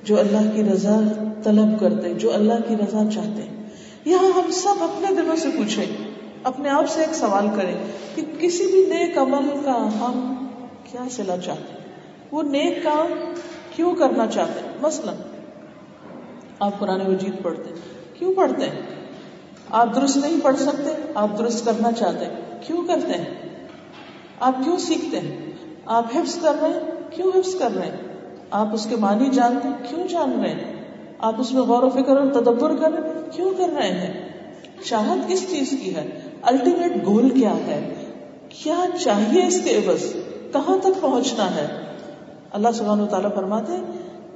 جو 0.03 0.19
اللہ 0.19 0.55
کی 0.55 0.63
رضا 0.63 0.99
طلب 1.43 1.79
کرتے، 1.79 2.13
جو 2.13 2.33
اللہ 2.33 2.53
کی 2.67 2.75
رضا 2.75 3.03
چاہتے۔ 3.13 3.65
یہاں 4.05 4.29
ہم 4.29 4.51
سب 4.51 4.83
اپنے 4.83 5.15
دلوں 5.15 5.35
سے 5.35 5.49
پوچھیں، 5.57 5.85
اپنے 6.43 6.69
آپ 6.69 6.89
سے 6.89 7.01
ایک 7.01 7.15
سوال 7.15 7.47
کریں 7.55 7.75
کہ 8.15 8.21
کسی 8.39 8.67
بھی 8.67 8.85
نیک 8.85 9.17
عمل 9.17 9.49
کا 9.65 9.89
ہم 9.99 10.47
کیا 10.91 11.01
سلا 11.11 11.37
چاہتے؟ 11.37 11.71
ہیں 11.71 11.79
وہ 12.31 12.43
نیک 12.43 12.83
کام 12.83 13.13
کیوں 13.75 13.95
کرنا 13.95 14.27
چاہتے؟ 14.27 14.59
ہیں 14.59 14.73
مثلا 14.81 15.11
آپ 16.63 16.79
قرآن 16.79 17.11
مجید 17.11 17.43
پڑھتے 17.43 17.69
ہیں۔ 17.69 17.75
کیوں 18.19 18.33
پڑھتے 18.33 18.65
ہیں؟ 18.65 18.81
آپ 19.71 19.95
درست 19.95 20.17
نہیں 20.17 20.39
پڑھ 20.43 20.57
سکتے، 20.57 21.11
آپ 21.15 21.27
درست 21.37 21.65
کرنا 21.65 21.91
چاہتے 21.91 22.25
ہیں۔ 22.25 22.35
کیوں 22.67 22.87
کرتے 22.87 23.13
ہیں؟ 23.13 23.57
آپ 24.39 24.55
کیوں 24.63 24.77
سیکھتے 24.77 25.19
ہیں؟ 25.19 25.51
آپ 25.85 26.05
حفظ 26.15 26.39
کر 26.41 26.55
رہے 26.61 26.69
ہیں؟ 26.69 26.79
کیوں 27.09 27.39
حفظ 27.39 27.55
کر 27.55 27.71
رہے 27.75 27.85
ہیں؟ 27.85 27.97
آپ 28.51 28.67
اس 28.73 28.87
کے 28.89 28.95
معنی 28.95 29.29
جانتے 29.29 29.67
ہیں؟ 29.67 29.75
کیوں 29.89 30.07
جان 30.07 30.41
رہے 30.41 30.49
ہیں؟ 30.49 30.83
آپ 31.19 31.33
اس 31.37 31.53
میں 31.53 31.61
غور 31.61 31.83
و 31.83 31.89
فکر 31.89 32.17
اور 32.17 32.27
تدبر 32.27 32.75
کر 32.75 32.91
رہے 32.91 33.09
ہیں؟ 33.09 33.31
کیوں 33.31 33.53
کر 33.57 33.69
رہے 33.77 33.89
ہیں؟ 33.89 34.29
چاہت 34.85 35.27
کس 35.27 35.49
چیز 35.49 35.69
کی 35.69 35.95
ہے؟ 35.95 36.19
الٹیمیٹ 36.41 37.05
گول 37.05 37.29
کیا 37.29 37.53
ہے؟ 37.53 37.93
کیا 38.49 38.85
چاہیے 39.03 39.47
اس 39.47 39.61
کے 39.63 39.77
عوض؟ 39.77 40.13
کہاں 40.53 40.77
تک 40.77 41.01
پہنچنا 41.01 41.55
ہے؟ 41.55 41.67
اللہ 42.51 42.67
سبحانہ 42.73 43.01
و 43.01 43.05
تعالیٰ 43.05 43.33
فرماتے 43.35 43.73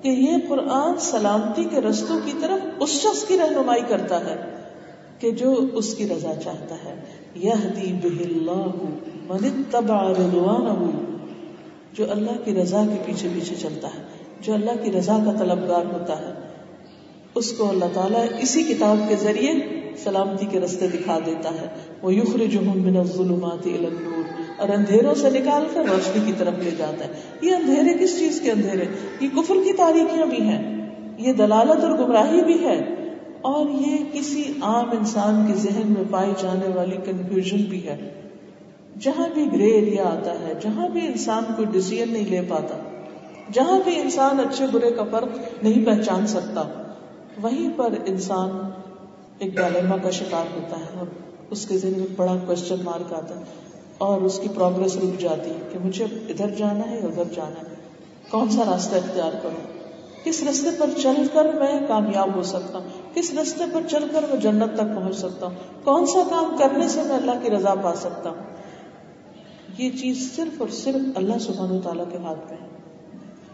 کہ 0.02 0.08
یہ 0.08 0.32
قرآن 0.50 1.00
سلامتی 1.00 1.64
کے 1.64 1.82
رستوں 1.82 2.20
کی 2.26 2.32
طرف 2.42 2.68
اس 2.80 2.90
شخص 2.90 3.24
کی 3.24 3.38
رہنمائی 3.38 3.82
کرتا 3.88 4.20
ہے 4.20 4.36
کہ 5.20 5.32
جو 5.32 5.56
اس 5.74 5.96
کی 5.96 6.08
رضا 6.08 6.34
چاہتا 6.44 6.76
ہے۔ 6.76 6.96
جو 11.94 12.12
اللہ 12.12 12.32
کی 12.46 12.56
رضا 12.56 12.84
کے 12.94 13.04
پیچھے 13.06 13.30
پیچھے 13.34 13.56
چلتا 13.56 13.88
ہے، 13.88 14.02
جو 14.42 14.54
اللہ 14.54 14.84
کی 14.84 14.92
رضا 14.92 15.18
کا 15.26 15.32
طلبگار 15.32 15.86
ہوتا 15.86 16.22
ہے۔ 16.22 16.34
اس 17.36 17.52
کو 17.52 17.70
اللہ 17.70 17.86
تعالیٰ 17.94 18.26
اسی 18.40 18.64
کتاب 18.64 18.98
کے 19.10 19.16
ذریعے 19.16 19.54
سلامتی 20.04 20.46
کے 20.46 20.60
رستے 20.60 20.88
دکھا 20.88 21.20
دیتا 21.26 21.50
ہے۔ 21.50 21.68
وہ 22.02 22.14
یخر 22.14 22.46
جو 22.46 22.60
الظلمات 23.00 23.66
الى 23.66 23.86
النور۔ 23.86 24.17
اور 24.58 24.70
اندھیروں 24.70 25.14
سے 25.16 25.30
نکال 25.30 25.66
کر 25.74 25.84
روشنی 25.86 26.26
کی 26.26 26.34
طرف 26.38 26.60
لے 26.64 26.72
جاتا 26.78 27.06
ہے۔ 27.06 27.12
یہ 27.42 27.56
اندھیرے 27.56 27.94
کس 28.00 28.18
چیز 28.20 28.40
کے 28.42 28.52
اندھیرے؟ 28.52 28.86
یہ 29.20 29.28
کفر 29.36 29.64
کی 29.66 29.74
تاریخیاں 29.74 30.26
بھی 30.26 30.42
ہیں، 30.42 30.62
یہ 31.18 31.34
دلالت 31.34 31.84
اور 31.84 31.98
گمراہی 32.00 32.42
بھی 32.44 32.60
ہے، 32.66 32.78
اور 33.42 33.70
یہ 33.82 33.98
کسی 34.14 34.44
عام 34.62 34.90
انسان 34.92 35.46
کے 35.48 35.54
ذہن 35.60 35.92
میں 35.92 36.04
پائی 36.12 36.32
جانے 36.42 36.74
والی 36.76 36.98
کنفیوژن 37.06 37.64
بھی 37.64 37.88
ہے۔ 37.88 37.98
جہاں 39.00 39.28
بھی 39.34 39.46
گرے 39.54 39.70
ایریا 39.72 40.04
آتا 40.04 40.32
ہے، 40.40 40.54
جہاں 40.62 40.90
بھی 40.90 41.06
انسان 41.08 41.44
کوئی 41.56 41.68
ڈسیزن 41.72 42.14
نہیں 42.14 42.30
لے 42.30 42.42
پاتا، 42.48 42.78
جہاں 43.54 43.80
بھی 43.84 43.96
انسان 44.02 44.40
اچھے 44.40 44.66
برے 44.72 44.92
کا 44.92 45.04
فرق 45.12 45.64
نہیں 45.64 45.86
پہچان 45.86 46.28
سکتا، 46.28 46.64
وہیں 47.42 47.70
پر 47.76 47.94
انسان 48.06 48.50
ایک 49.40 49.56
ڈائلما 49.56 49.98
کا 49.98 50.10
شکار 50.10 50.46
ہوتا 50.56 50.80
ہے 50.80 51.00
اور 51.00 51.08
اس 51.52 51.66
کے 51.66 51.78
ذہن 51.78 51.94
میں 51.98 52.08
بڑا 52.16 52.36
کوشچن 52.48 52.84
مارک 52.84 53.14
آتا 53.14 53.40
ہے۔ 53.40 53.44
اور 53.98 54.22
اس 54.22 54.40
کی 54.40 54.48
پروگرس 54.56 54.98
رک 54.98 55.20
جاتی 55.20 55.50
ہے 55.50 55.70
کہ 55.74 55.80
مجھے 55.80 56.06
ادھر 56.30 56.50
جانا 56.50 56.90
ہے 56.90 56.98
ادھر 56.98 57.24
جانا 57.36 57.70
ہے۔ 57.70 57.76
کون 58.32 58.50
سا 58.50 58.64
راستہ 58.74 58.96
اختیار 58.96 59.32
کروں؟ 59.44 59.78
کس 60.24 60.44
رستے 60.50 60.70
پر 60.80 60.90
چل 61.02 61.28
کر 61.34 61.46
میں 61.46 61.88
کامیاب 61.88 62.36
ہو 62.36 62.44
سکتا 62.44 62.78
ہوں؟ 62.78 63.16
کس 63.16 63.34
رستے 63.34 63.64
پر 63.74 63.82
چل 63.90 64.08
کر 64.12 64.26
میں 64.30 64.42
جنت 64.42 64.74
تک 64.74 64.96
پہنچ 64.96 65.16
سکتا 65.16 65.46
ہوں؟ 65.46 65.56
کون 65.84 66.06
سا 66.06 66.20
کام 66.30 66.56
کرنے 66.60 66.88
سے 66.88 67.04
میں 67.04 67.16
اللہ 67.16 67.32
کی 67.44 67.50
رضا 67.50 67.76
پا 67.76 67.96
سکتا 67.96 68.30
ہوں؟ 68.30 68.58
یہ 69.78 69.90
چیز 69.90 70.36
صرف 70.36 70.62
اور 70.62 70.70
صرف 70.70 71.18
اللہ 71.18 71.38
سبحانہ 71.40 71.74
و 71.74 71.80
تعالیٰ 71.84 72.06
کے 72.12 72.18
ہاتھ 72.18 72.40
میں 72.40 72.58
ہے 72.62 72.68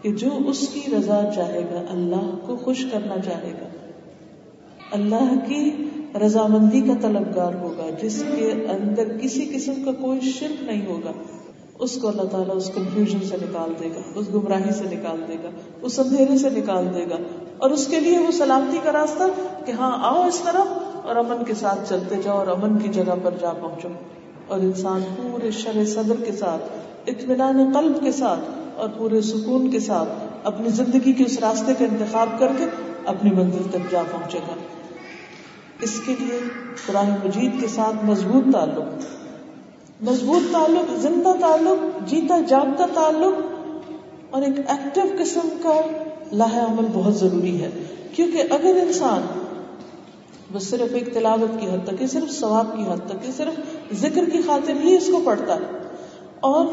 کہ 0.02 0.12
جو 0.12 0.30
اس 0.48 0.68
کی 0.74 0.92
رضا 0.98 1.22
چاہے 1.36 1.62
گا، 1.72 1.82
اللہ 1.90 2.36
کو 2.46 2.56
خوش 2.56 2.86
کرنا 2.92 3.16
چاہے 3.26 3.52
گا۔ 3.62 3.68
اللہ 4.92 5.48
کی 5.48 5.72
رضامندی 6.22 6.82
کا 6.82 6.94
طلبگار 7.02 7.54
ہوگا، 7.54 7.90
جس 8.02 8.24
کے 8.36 8.52
اندر 8.70 9.18
کسی 9.22 9.52
قسم 9.54 9.74
کا 9.86 9.92
کوئی 9.92 10.20
شرک 10.22 10.64
نہیں 10.64 10.86
ہوگا، 10.86 11.12
اس 11.80 11.98
کو 12.02 12.08
اللہ 12.08 12.22
تعالیٰ 12.22 12.56
اس 12.56 12.72
کنفیوژن 12.76 13.28
سے 13.28 13.38
نکال 13.38 13.74
دے 13.80 13.90
گا، 13.90 14.00
اس 14.16 14.26
گمراہی 14.34 14.72
سے 14.72 14.84
نکال 14.96 15.24
دے 15.28 15.36
گا، 15.44 15.50
اس 15.82 16.00
اندھیرے 16.00 16.38
سے 16.38 16.50
نکال 16.50 16.86
دے 16.96 17.06
گا۔ 17.10 17.16
اور 17.58 17.70
اس 17.70 17.88
کے 17.88 18.00
لیے 18.00 18.18
وہ 18.18 18.32
سلامتی 18.32 18.78
کا 18.84 18.92
راستہ 18.92 19.24
کہ 19.66 19.72
ہاں 19.72 19.92
آؤ 20.02 20.28
اس 20.28 20.40
طرف 20.40 20.68
اور 21.06 21.16
امن 21.16 21.44
کے 21.44 21.54
ساتھ 21.54 21.90
چلتے 21.90 22.16
جاؤ 22.24 22.38
اور 22.38 22.48
امن 22.48 22.78
کی 22.78 22.90
جگہ 22.90 23.16
پر 23.24 23.32
جا 23.42 23.52
پہنچو۔ 23.52 23.90
اور 24.48 24.60
انسان 24.60 25.02
پورے 25.18 25.52
شر 25.52 25.86
صدر 25.86 26.16
کے 26.26 26.32
ساتھ، 26.32 26.62
اطمینان 27.08 27.72
قلب 27.74 28.04
کے 28.04 28.12
ساتھ 28.12 28.40
اور 28.76 28.90
پورے 28.98 29.22
سکون 29.22 29.72
کے 29.72 29.80
ساتھ 29.80 30.10
اپنی 30.44 30.70
زندگی 30.70 31.14
کے 31.14 31.24
اس 31.24 31.40
راستے 31.40 31.74
کا 31.80 31.86
انتخاب 31.86 32.40
کر 32.40 32.48
کے 32.58 32.66
اپنی 33.06 33.32
منزل 33.32 33.64
تک 33.72 33.92
جا 33.92 34.04
پہنچے 34.12 34.38
گا۔ 34.38 34.54
اس 35.84 36.02
کے 36.06 36.16
لیے 36.20 36.40
قرآن 36.88 37.10
مجید 37.10 37.62
کے 37.62 37.68
ساتھ 37.68 38.06
مضبوط 38.06 38.54
تعلق۔ 38.54 39.04
مضبوط 40.02 40.54
تعلق، 40.54 41.00
زندہ 41.00 41.34
تعلق، 41.42 42.10
جیتا 42.10 42.40
جاگتا 42.48 42.86
تعلق 42.94 43.42
اور 44.30 44.42
ایک 44.42 44.60
ایکٹیو 44.68 45.04
قسم 45.20 45.48
کا 45.64 45.82
لاہ 46.32 46.72
عمل 46.72 46.86
بہت 46.94 47.16
ضروری 47.16 47.64
ہے۔ 47.64 47.70
کیونکہ 48.16 48.44
اگر 48.50 48.80
انسان 48.82 49.22
وہ 50.54 50.60
صرف 50.60 50.94
ایک 50.94 51.14
تلاوت 51.14 51.60
کی 51.60 51.68
حد 51.68 51.88
تک 51.88 52.02
یا 52.02 52.08
صرف 52.08 52.32
ثواب 52.32 52.78
کی 52.78 52.84
حد 52.84 53.10
تک 53.10 53.26
یا 53.26 53.32
صرف 53.38 53.54
ذکر 53.94 54.30
کی 54.30 54.42
خاطر 54.46 54.74
ہی 54.84 54.98
اس 54.98 55.08
کو 55.08 55.22
پڑھتا 55.26 55.56
ہے 55.56 55.78
اور 56.40 56.66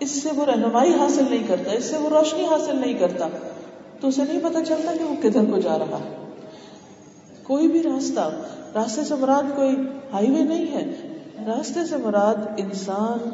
اس 0.00 0.10
سے 0.10 0.28
وہ 0.36 0.44
رہنمائی 0.44 0.94
حاصل 0.94 1.24
نہیں 1.30 1.46
کرتا، 1.46 1.72
اس 1.72 1.84
سے 1.84 1.96
وہ 1.96 2.08
روشنی 2.08 2.44
حاصل 2.44 2.76
نہیں 2.76 2.94
کرتا، 2.94 3.28
تو 4.00 4.08
اسے 4.08 4.22
نہیں 4.28 4.40
پتا 4.42 4.64
چلتا 4.64 4.92
کہ 4.98 5.04
وہ 5.04 5.14
کدھر 5.22 5.44
کو 5.44 5.58
جا 5.58 5.78
رہا 5.78 5.98
ہے۔ 5.98 6.23
کوئی 7.44 7.68
بھی 7.68 7.82
راستہ، 7.82 8.30
راستے 8.74 9.04
سے 9.04 9.14
مراد 9.14 9.56
کوئی 9.56 9.76
ہائی 10.12 10.30
وے 10.30 10.42
نہیں 10.42 10.66
ہے۔ 10.74 10.84
راستے 11.46 11.84
سے 11.84 11.96
مراد 11.96 12.34
انسان 12.56 13.28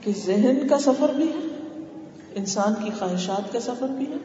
کے 0.00 0.12
ذہن 0.26 0.68
کا 0.68 0.78
سفر 0.78 1.12
بھی 1.16 1.28
ہے، 1.28 1.48
انسان 2.34 2.74
کی 2.84 2.90
خواہشات 2.98 3.52
کا 3.52 3.60
سفر 3.60 3.86
بھی 3.88 4.06
ہے، 4.10 4.16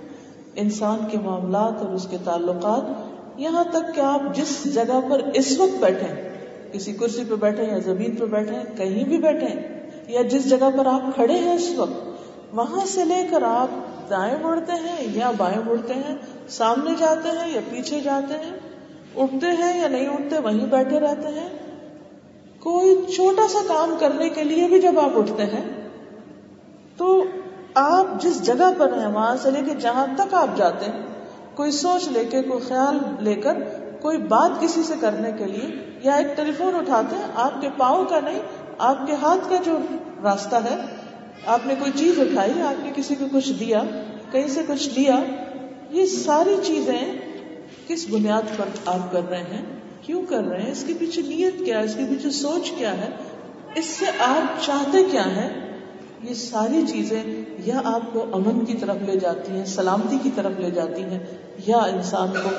انسان 0.55 0.97
کے 1.11 1.17
معاملات 1.17 1.83
اور 1.85 1.93
اس 1.93 2.07
کے 2.09 2.17
تعلقات۔ 2.23 3.39
یہاں 3.39 3.63
تک 3.63 3.95
کہ 3.95 4.01
آپ 4.01 4.35
جس 4.35 4.75
جگہ 4.75 4.99
پر 5.09 5.21
اس 5.33 5.59
وقت 5.59 5.79
بیٹھے 5.79 6.07
کسی 6.71 6.93
کرسی 6.93 7.23
پہ 7.29 7.35
بیٹھے 7.35 7.63
یا 7.63 7.77
زمین 7.77 8.15
پہ 8.15 8.25
بیٹھے 8.25 8.55
کہیں 8.77 9.03
بھی 9.03 9.17
بیٹھے 9.17 9.53
یا 10.07 10.21
جس 10.21 10.49
جگہ 10.49 10.69
پر 10.77 10.85
آپ 10.85 11.15
کھڑے 11.15 11.33
ہیں 11.33 11.53
اس 11.53 11.71
وقت، 11.77 12.55
وہاں 12.55 12.85
سے 12.85 13.05
لے 13.05 13.27
کر 13.29 13.43
آپ 13.43 13.69
دائیں 14.09 14.35
مڑتے 14.41 14.71
ہیں 14.71 15.07
یا 15.15 15.31
بائیں 15.37 15.61
مڑتے 15.65 15.93
ہیں، 15.93 16.15
سامنے 16.49 16.91
جاتے 16.99 17.29
ہیں 17.29 17.53
یا 17.53 17.61
پیچھے 17.69 17.99
جاتے 17.99 18.33
ہیں 18.33 18.58
اٹھتے 19.19 19.47
ہیں 19.47 19.81
یا 19.81 19.87
نہیں 19.87 20.07
اٹھتے، 20.07 20.39
وہیں 20.39 20.65
بیٹھے 20.65 20.99
رہتے 20.99 21.27
ہیں۔ 21.27 21.49
کوئی 22.59 22.95
چھوٹا 23.15 23.47
سا 23.47 23.59
کام 23.67 23.95
کرنے 23.99 24.29
کے 24.29 24.43
لیے 24.43 24.67
بھی 24.67 24.79
جب 24.79 24.99
آپ 24.99 25.17
اٹھتے 25.17 25.43
ہیں، 25.43 25.63
تو 26.97 27.23
آپ 27.73 28.21
جس 28.21 28.41
جگہ 28.45 28.71
پر 28.77 28.93
ہیں، 28.93 29.07
وہاں 29.07 29.35
سے 29.41 29.51
لے 29.51 29.61
کے 29.65 29.75
جہاں 29.79 30.05
تک 30.17 30.33
آپ 30.33 30.57
جاتے 30.57 30.85
ہیں، 30.85 31.01
کوئی 31.55 31.71
سوچ 31.71 32.07
لے 32.07 32.25
کے، 32.25 32.41
کوئی 32.41 32.59
خیال 32.67 32.97
لے 33.19 33.35
کر، 33.35 33.57
کوئی 34.01 34.17
بات 34.17 34.61
کسی 34.61 34.83
سے 34.83 34.93
کرنے 34.99 35.31
کے 35.37 35.45
لیے 35.45 35.69
یا 36.03 36.15
ایک 36.15 36.35
ٹیلی 36.35 36.51
فون 36.51 36.75
اٹھاتے 36.75 37.15
ہیں، 37.15 37.27
آپ 37.35 37.61
کے 37.61 37.69
پاؤں 37.77 38.05
کا 38.05 38.19
نہیں، 38.19 38.39
آپ 38.77 39.07
کے 39.07 39.13
ہاتھ 39.21 39.49
کا 39.49 39.55
جو 39.65 39.77
راستہ 40.23 40.55
ہے، 40.55 40.75
آپ 41.45 41.67
نے 41.67 41.73
کوئی 41.79 41.91
چیز 41.95 42.19
اٹھائی، 42.19 42.61
آپ 42.61 42.85
نے 42.85 42.91
کسی 42.95 43.15
کو 43.15 43.25
کچھ 43.31 43.51
دیا، 43.59 43.83
کہیں 44.31 44.47
سے 44.47 44.61
کچھ 44.67 44.89
لیا 44.99 45.19
یہ 45.89 46.05
ساری 46.05 46.55
چیزیں 46.63 47.28
کس 47.89 48.05
بنیاد 48.09 48.41
پر 48.57 48.65
آپ 48.85 49.11
کر 49.11 49.21
رہے 49.29 49.43
ہیں؟ 49.43 49.65
کیوں 50.01 50.25
کر 50.29 50.43
رہے 50.43 50.61
ہیں؟ 50.61 50.71
اس 50.71 50.83
کے 50.87 50.93
پیچھے 50.99 51.21
نیت 51.21 51.65
کیا 51.65 51.79
ہے؟ 51.79 51.83
اس 51.83 51.95
کے 51.95 52.03
پیچھے 52.09 52.29
سوچ 52.29 52.71
کیا 52.77 52.97
ہے؟ 52.97 53.09
اس 53.75 53.85
سے 53.85 54.05
آپ 54.19 54.65
چاہتے 54.65 54.97
کیا 55.11 55.25
ہیں؟ 55.25 55.77
یہ 56.23 56.33
ساری 56.33 56.81
چیزیں 56.87 57.23
یا 57.65 57.81
آپ 57.83 58.01
کو 58.13 58.25
امن 58.31 58.65
کی 58.65 58.73
طرف 58.73 58.95
لے 59.05 59.19
جاتی 59.19 59.51
ہیں، 59.51 59.65
سلامتی 59.65 60.17
کی 60.23 60.29
طرف 60.35 60.51
لے 60.59 60.71
جاتی 60.71 61.03
ہیں، 61.03 61.19
یا 61.67 61.77
انسان 61.77 62.27
کو 62.43 62.49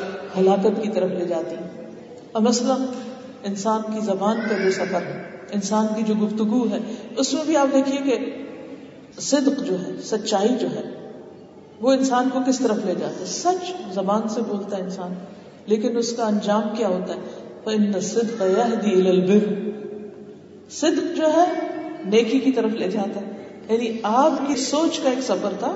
ہلاکت 0.41 0.83
کی 0.83 0.89
طرف 0.89 1.11
لے 1.11 1.25
جاتی 1.25 1.57
ہیں۔ 1.57 1.91
اور 2.33 2.43
مثلا 2.43 2.77
انسان 3.45 3.83
کی 3.95 4.01
زبان 4.01 4.41
کا 4.51 4.65
جو 4.65 4.71
سفر 4.71 5.03
ہے، 5.03 5.23
انسان 5.53 5.87
کی 5.97 6.03
جو 6.03 6.15
گفتگو 6.27 6.65
ہے، 6.71 6.79
اس 7.17 7.35
میں 7.35 7.43
بھی 7.47 7.57
آپ 7.57 7.69
دیکھیے 7.75 7.99
کہ 7.99 8.43
صدق 9.21 9.65
جو 9.65 9.87
ہے، 9.87 9.93
سچائی 10.03 10.57
جو 10.61 10.71
ہے 10.71 11.00
وہ 11.81 11.93
انسان 11.93 12.29
کو 12.33 12.39
کس 12.47 12.59
طرف 12.59 12.77
لے 12.85 12.95
جاتا 12.95 13.21
ہے؟ 13.21 13.27
سچ 13.27 13.73
زبان 13.95 14.29
سے 14.29 14.41
بولتا 14.41 14.77
ہے 14.77 14.83
انسان۔ 14.83 15.15
لیکن 15.67 15.97
اس 15.97 16.13
کا 16.13 16.27
انجام 16.27 16.63
کیا 16.77 16.89
ہوتا 16.89 17.15
ہے؟ 17.15 18.01
صدق 18.01 18.43
البر۔ 18.43 19.55
صدق 20.71 21.17
جو 21.17 21.27
ہے، 21.27 21.45
نیکی 22.05 22.39
کی 22.39 22.53
طرف 22.53 22.71
لے 22.71 22.89
جاتا 22.89 23.21
ہے۔ 23.21 23.45
یعنی 23.69 23.99
آپ 24.03 24.33
کی 24.47 24.57
سوچ 24.57 24.99
کا 24.99 25.11
ایک 25.11 25.21
سفر 25.21 25.53
تھا 25.59 25.75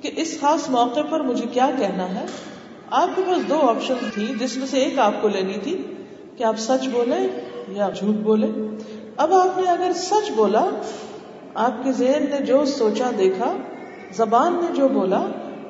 کہ 0.00 0.10
اس 0.16 0.40
خاص 0.40 0.70
موقع 0.70 1.00
پر 1.10 1.20
مجھے 1.20 1.44
کیا 1.52 1.70
کہنا 1.78 2.20
ہے۔ 2.20 2.24
آپ 2.90 3.08
کے 3.16 3.22
پاس 3.26 3.48
دو 3.48 3.58
آپشن 3.68 3.94
تھی، 4.14 4.26
جس 4.40 4.56
میں 4.56 4.66
سے 4.66 4.76
ایک 4.76 4.98
آپ 4.98 5.22
کو 5.22 5.28
لینی 5.28 5.58
تھی 5.62 5.82
کہ 6.36 6.44
آپ 6.44 6.58
سچ 6.58 6.88
بولے 6.88 7.40
یا 7.68 7.88
جھوٹ 7.96 8.14
بولے 8.14 8.46
اب 9.16 9.32
آپ 9.32 9.58
نے 9.58 9.70
اگر 9.70 9.90
سچ 9.96 10.30
بولا، 10.36 10.70
آپ 11.54 11.84
کے 11.84 11.92
ذہن 11.92 12.24
نے 12.30 12.46
جو 12.46 12.64
سوچا، 12.64 13.10
دیکھا 13.18 13.56
زبان 14.16 14.52
نے 14.52 14.74
جو 14.74 14.88
بولا، 14.88 15.26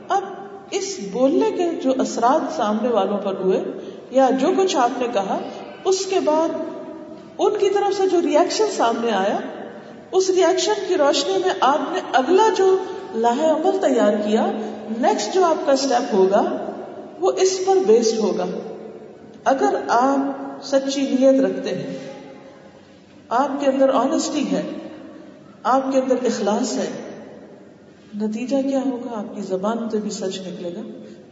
اب 0.09 0.22
اس 0.70 0.98
بولنے 1.12 1.50
کے 1.50 1.70
جو 1.83 1.92
اثرات 1.98 2.57
سامنے 2.57 2.88
والوں 2.88 3.18
پر 3.18 3.35
ہوئے 3.35 3.62
یا 4.11 4.31
جو 4.40 4.48
کچھ 4.57 4.76
آپ 4.76 4.90
نے 4.98 5.07
کہا، 5.12 5.38
اس 5.85 6.07
کے 6.07 6.20
بعد 6.20 6.48
ان 7.38 7.59
کی 7.59 7.70
طرف 7.70 7.96
سے 7.96 8.09
جو 8.09 8.22
ریئیکشن 8.22 8.64
سامنے 8.76 9.12
آیا، 9.12 9.38
اس 10.12 10.31
ریئیکشن 10.31 10.72
کی 10.88 10.96
روشنی 10.96 11.38
میں 11.38 11.55
آپ 11.61 11.92
نے 11.92 12.00
اگلا 12.12 12.48
جو 12.57 12.76
لاہ 13.14 13.44
عمل 13.50 13.78
تیار 13.81 14.12
کیا 14.12 14.46
نیکسٹ 15.00 15.35
جو 15.35 15.44
آپ 15.44 15.66
کا 15.66 15.72
اسٹیپ 15.72 16.14
ہوگا، 16.14 16.42
وہ 17.20 17.33
اس 17.37 17.61
پر 17.66 17.76
بیسڈ 17.87 18.18
ہوگا۔ 18.18 18.44
اگر 19.44 19.74
آپ 19.88 20.64
سچی 20.64 21.16
نیت 21.20 21.40
رکھتے 21.40 21.70
ہیں، 21.70 21.96
آپ 23.28 23.61
کے 23.61 23.66
اندر 23.66 23.88
آنےسٹی 23.88 24.44
ہے، 24.52 24.62
آپ 25.62 25.92
کے 25.92 25.98
اندر 25.98 26.14
اخلاص 26.24 26.76
ہے 26.78 27.01
نتیجہ 28.20 28.57
کیا 28.68 28.81
ہوگا؟ 28.87 29.18
آپ 29.18 29.37
کی 29.37 29.42
زبان 29.42 29.90
سے 29.90 29.98
بھی 29.98 30.11
سچ 30.11 30.40
نکلے 30.40 30.75
گا۔ 30.75 30.81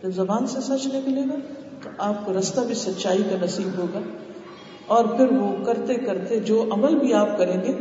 جب 0.03 0.11
زبان 0.11 0.47
سے 0.47 0.61
سچ 0.61 0.87
نکلے 0.87 1.21
گا، 1.21 1.35
تو 1.83 1.91
آپ 1.99 2.27
کو 2.27 2.33
رستہ 2.39 2.61
بھی 2.61 2.75
سچائی 2.75 3.23
کا 3.31 3.45
نصیب 3.45 3.79
ہوگا۔ 3.79 4.01
اور 4.87 5.05
پھر 5.05 5.33
وہ 5.33 5.65
کرتے 5.65 5.95
کرتے 5.95 6.41
جو 6.41 6.65
عمل 6.71 6.99
بھی 6.99 7.15
آپ 7.15 7.39
کریں 7.39 7.65
گے، 7.65 7.73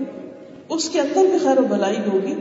اس 0.70 0.90
کے 0.90 1.02
اندر 1.02 1.22
بھی 1.22 1.38
خیر 1.38 1.60
و 1.60 1.64
بلائی 1.70 1.98
ہوگی۔ 2.14 2.36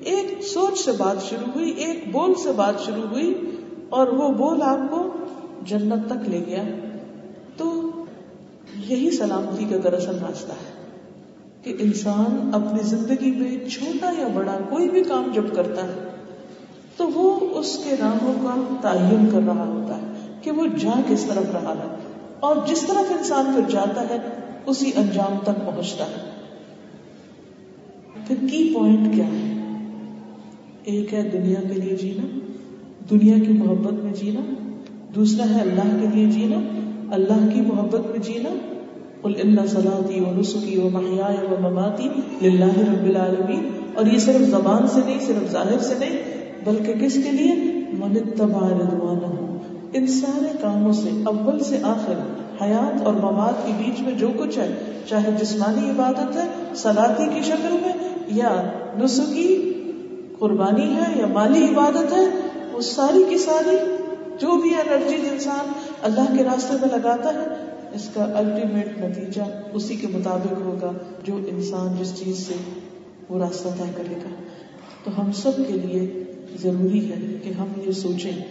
ایک 0.00 0.42
سوچ 0.42 0.78
سے 0.78 0.92
بات 0.92 1.22
شروع 1.22 1.52
ہوئی، 1.54 1.70
ایک 1.70 2.12
بول 2.12 2.34
سے 2.34 2.52
بات 2.52 2.74
شروع 2.86 3.08
ہوئی، 3.08 3.50
اور 3.88 4.06
وہ 4.06 4.28
بول 4.28 4.62
آپ 4.62 4.90
کو 4.90 5.08
جنت 5.62 6.06
تک 6.06 6.28
لے 6.28 6.42
گیا۔ 6.46 6.62
تو 7.56 7.90
یہی 8.88 9.10
سلامتی 9.10 9.64
کا 9.64 9.76
دراصل 9.84 10.18
راستہ 10.28 10.52
ہے۔ 10.52 10.71
کہ 11.62 11.76
انسان 11.78 12.50
اپنی 12.52 12.82
زندگی 12.82 13.30
میں 13.30 13.68
چھوٹا 13.68 14.10
یا 14.18 14.28
بڑا 14.34 14.58
کوئی 14.70 14.88
بھی 14.88 15.04
کام 15.04 15.30
جب 15.34 15.44
کرتا 15.54 15.84
ہے، 15.84 16.08
تو 16.96 17.08
وہ 17.14 17.40
اس 17.40 17.80
کے 17.84 17.96
راہوں 18.00 18.32
کا 18.42 18.74
تعین 18.80 19.26
کر 19.32 19.40
رہا 19.46 19.66
ہوتا 19.66 19.96
ہے 19.96 20.06
کہ 20.42 20.50
وہ 20.50 20.66
جا 20.80 21.00
کس 21.08 21.24
طرف 21.24 21.44
رہا 21.52 21.74
ہے۔ 21.78 21.96
اور 22.40 22.56
جس 22.66 22.80
طرف 22.80 23.12
انسان 23.18 23.52
پھر 23.54 23.70
جاتا 23.70 24.08
ہے، 24.10 24.16
اسی 24.66 24.90
انجام 24.96 25.38
تک 25.42 25.66
پہنچتا 25.66 26.04
ہے۔ 26.04 26.30
پھر 28.26 28.36
کی 28.50 28.74
پوائنٹ 28.74 29.14
کیا 29.14 29.26
ہے؟ 29.26 29.54
ایک 30.84 31.14
ہے 31.14 31.22
دنیا 31.22 31.60
کے 31.68 31.80
لیے 31.80 31.96
جینا، 31.96 32.38
دنیا 33.10 33.34
کی 33.46 33.52
محبت 33.52 33.92
میں 33.92 34.12
جینا، 34.12 34.74
دوسرا 35.14 35.54
ہے 35.54 35.60
اللہ 35.60 35.96
کے 36.00 36.06
لیے 36.14 36.26
جینا، 36.26 36.58
اللہ 37.14 37.54
کی 37.54 37.60
محبت 37.60 38.00
میں 38.10 38.18
جینا 38.18 38.71
قل 39.22 39.32
ان 39.42 39.66
صلاتی 39.66 40.20
و 40.20 40.40
نسخی 40.40 40.80
و 40.80 40.88
محیا 40.92 41.28
و 41.50 41.70
مماتی 41.70 42.08
للہ 42.42 42.78
رب 42.78 43.04
العالمین 43.04 43.68
اور 43.94 44.06
یہ 44.06 44.18
صرف 44.18 44.50
زبان 44.50 44.88
سے 44.88 45.00
نہیں، 45.06 45.18
صرف 45.26 45.52
ظاہر 45.52 45.78
سے 45.78 45.94
نہیں، 45.98 46.18
بلکہ 46.64 46.92
کس 46.92 47.14
کے 47.14 47.30
لیے؟ 47.30 47.54
من 47.98 48.14
تبا 48.36 48.68
رضوانہ۔ 48.68 49.58
ان 49.92 50.06
سارے 50.06 50.52
کاموں 50.60 50.92
سے، 50.92 51.10
اول 51.24 51.58
سے 51.58 51.78
آخر، 51.82 52.14
حیات 52.62 53.02
اور 53.02 53.14
مماد 53.14 53.66
کے 53.66 53.72
بیچ 53.78 54.00
میں 54.00 54.12
جو 54.12 54.28
کچھ 54.38 54.58
ہے، 54.58 54.74
چاہے 55.08 55.30
جسمانی 55.40 55.90
عبادت 55.90 56.36
ہے 56.36 56.48
سلاتی 56.74 57.26
کی 57.34 57.42
شکل 57.42 57.76
میں، 57.82 57.92
یا 58.26 58.62
نسخی 58.98 59.72
قربانی 60.38 60.94
ہے، 60.94 61.20
یا 61.20 61.26
مالی 61.26 61.64
عبادت 61.64 62.12
ہے، 62.12 62.26
وہ 62.72 62.80
ساری 62.80 63.24
کی 63.28 63.38
ساری 63.38 63.76
جو 64.38 64.60
بھی 64.60 64.70
انرجی 64.70 65.16
انسان 65.32 65.72
اللہ 66.02 66.36
کے 66.36 66.44
راستے 66.44 66.74
میں 66.80 66.98
لگاتا 66.98 67.28
ہے 67.34 67.71
اس 67.94 68.10
کا 68.14 68.24
الٹیمیٹ 68.34 68.86
نتیجہ 68.98 69.42
اسی 69.72 69.96
کے 69.96 70.06
مطابق 70.06 70.52
ہوگا 70.52 70.92
جو 71.24 71.36
انسان 71.36 71.96
جس 72.00 72.24
چیز 72.24 72.46
سے 72.46 72.54
وہ 73.28 73.38
راستہ 73.38 73.68
طے 73.68 73.90
کرے 73.96 74.14
گا۔ 74.14 74.28
تو 75.04 75.20
ہم 75.20 75.32
سب 75.32 75.56
کے 75.56 75.72
لیے 75.72 76.24
ضروری 76.62 77.12
ہے 77.12 77.16
کہ 77.42 77.48
ہم 77.48 77.66
یہ 77.76 77.92
سوچیں 77.92 78.44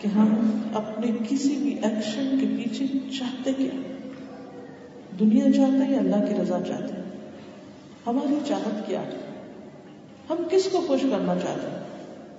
کہ 0.00 0.06
ہم 0.06 0.50
اپنے 0.74 1.06
کسی 1.28 1.56
بھی 1.56 1.78
ایکشن 1.82 2.38
کے 2.40 2.46
پیچھے 2.46 2.86
چاہتے 3.18 3.52
کیا۔ 3.52 3.82
دنیا 5.20 5.52
چاہتے 5.52 5.84
ہیں 5.84 5.98
اللہ 5.98 6.16
کی 6.16 6.34
رضا 6.34 6.58
چاہتے 6.68 6.94
ہیں 6.94 7.02
ہماری 8.06 8.34
چاہت 8.48 8.86
کیا 8.86 9.02
ہے؟ 9.02 9.10
ہم 10.30 10.36
کس 10.50 10.68
کو 10.72 10.78
خوش 10.86 11.00
کرنا 11.02 11.34
چاہتے 11.34 11.68
ہیں؟ 11.70 11.82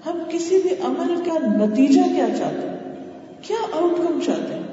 ہم 0.06 0.24
کسی 0.30 0.60
بھی 0.62 0.70
عمل 0.84 1.16
کا 1.26 1.66
نتیجہ 1.66 2.02
کیا 2.02 2.28
چاہتے 2.38 2.70
ہیں؟ 2.70 2.96
کیا 3.42 3.78
آؤٹ 3.78 3.98
کم 3.98 4.20
چاہتے 4.26 4.54
ہیں؟ 4.54 4.73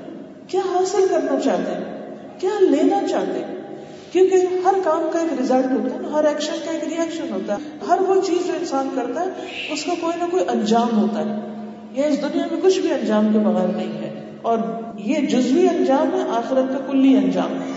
کیا 0.50 0.60
حاصل 0.60 1.06
کرنا 1.10 1.40
چاہتے 1.40 1.70
ہیں؟ 1.70 2.16
کیا 2.38 2.50
لینا 2.60 3.08
چاہتے 3.08 3.38
ہیں؟ 3.38 3.76
کیونکہ 4.12 4.36
ہر 4.64 4.74
کام 4.84 5.10
کا 5.12 5.18
ایک 5.18 5.40
ریزلٹ 5.40 5.66
ہوتا 5.72 5.94
ہے، 5.94 6.10
ہر 6.12 6.24
ایکشن 6.24 6.54
کا 6.64 6.70
ایک 6.70 6.84
ریئیکشن 6.84 7.32
ہوتا 7.32 7.54
ہے۔ 7.54 7.58
ہر 7.88 8.00
وہ 8.00 8.20
چیز 8.20 8.46
جو 8.46 8.52
انسان 8.52 8.88
کرتا 8.94 9.20
ہے، 9.20 9.26
اس 9.72 9.84
کا 9.84 9.92
کوئی 10.00 10.18
نہ 10.18 10.24
کوئی 10.30 10.44
انجام 10.48 11.00
ہوتا 11.00 11.20
ہے۔ 11.20 11.54
یہ 11.92 12.04
اس 12.04 12.22
دنیا 12.22 12.44
میں 12.50 12.60
کچھ 12.62 12.78
بھی 12.78 12.92
انجام 12.92 13.32
کے 13.32 13.38
بغیر 13.38 13.68
نہیں 13.68 13.92
ہے۔ 13.92 14.36
اور 14.42 14.58
یہ 14.98 15.14
جزوی 15.14 15.68
انجام 15.68 16.14
ہے، 16.14 16.22
آخرت 16.28 16.72
کا 16.72 16.92
کلی 16.92 17.16
انجام 17.16 17.62
ہے۔ 17.62 17.72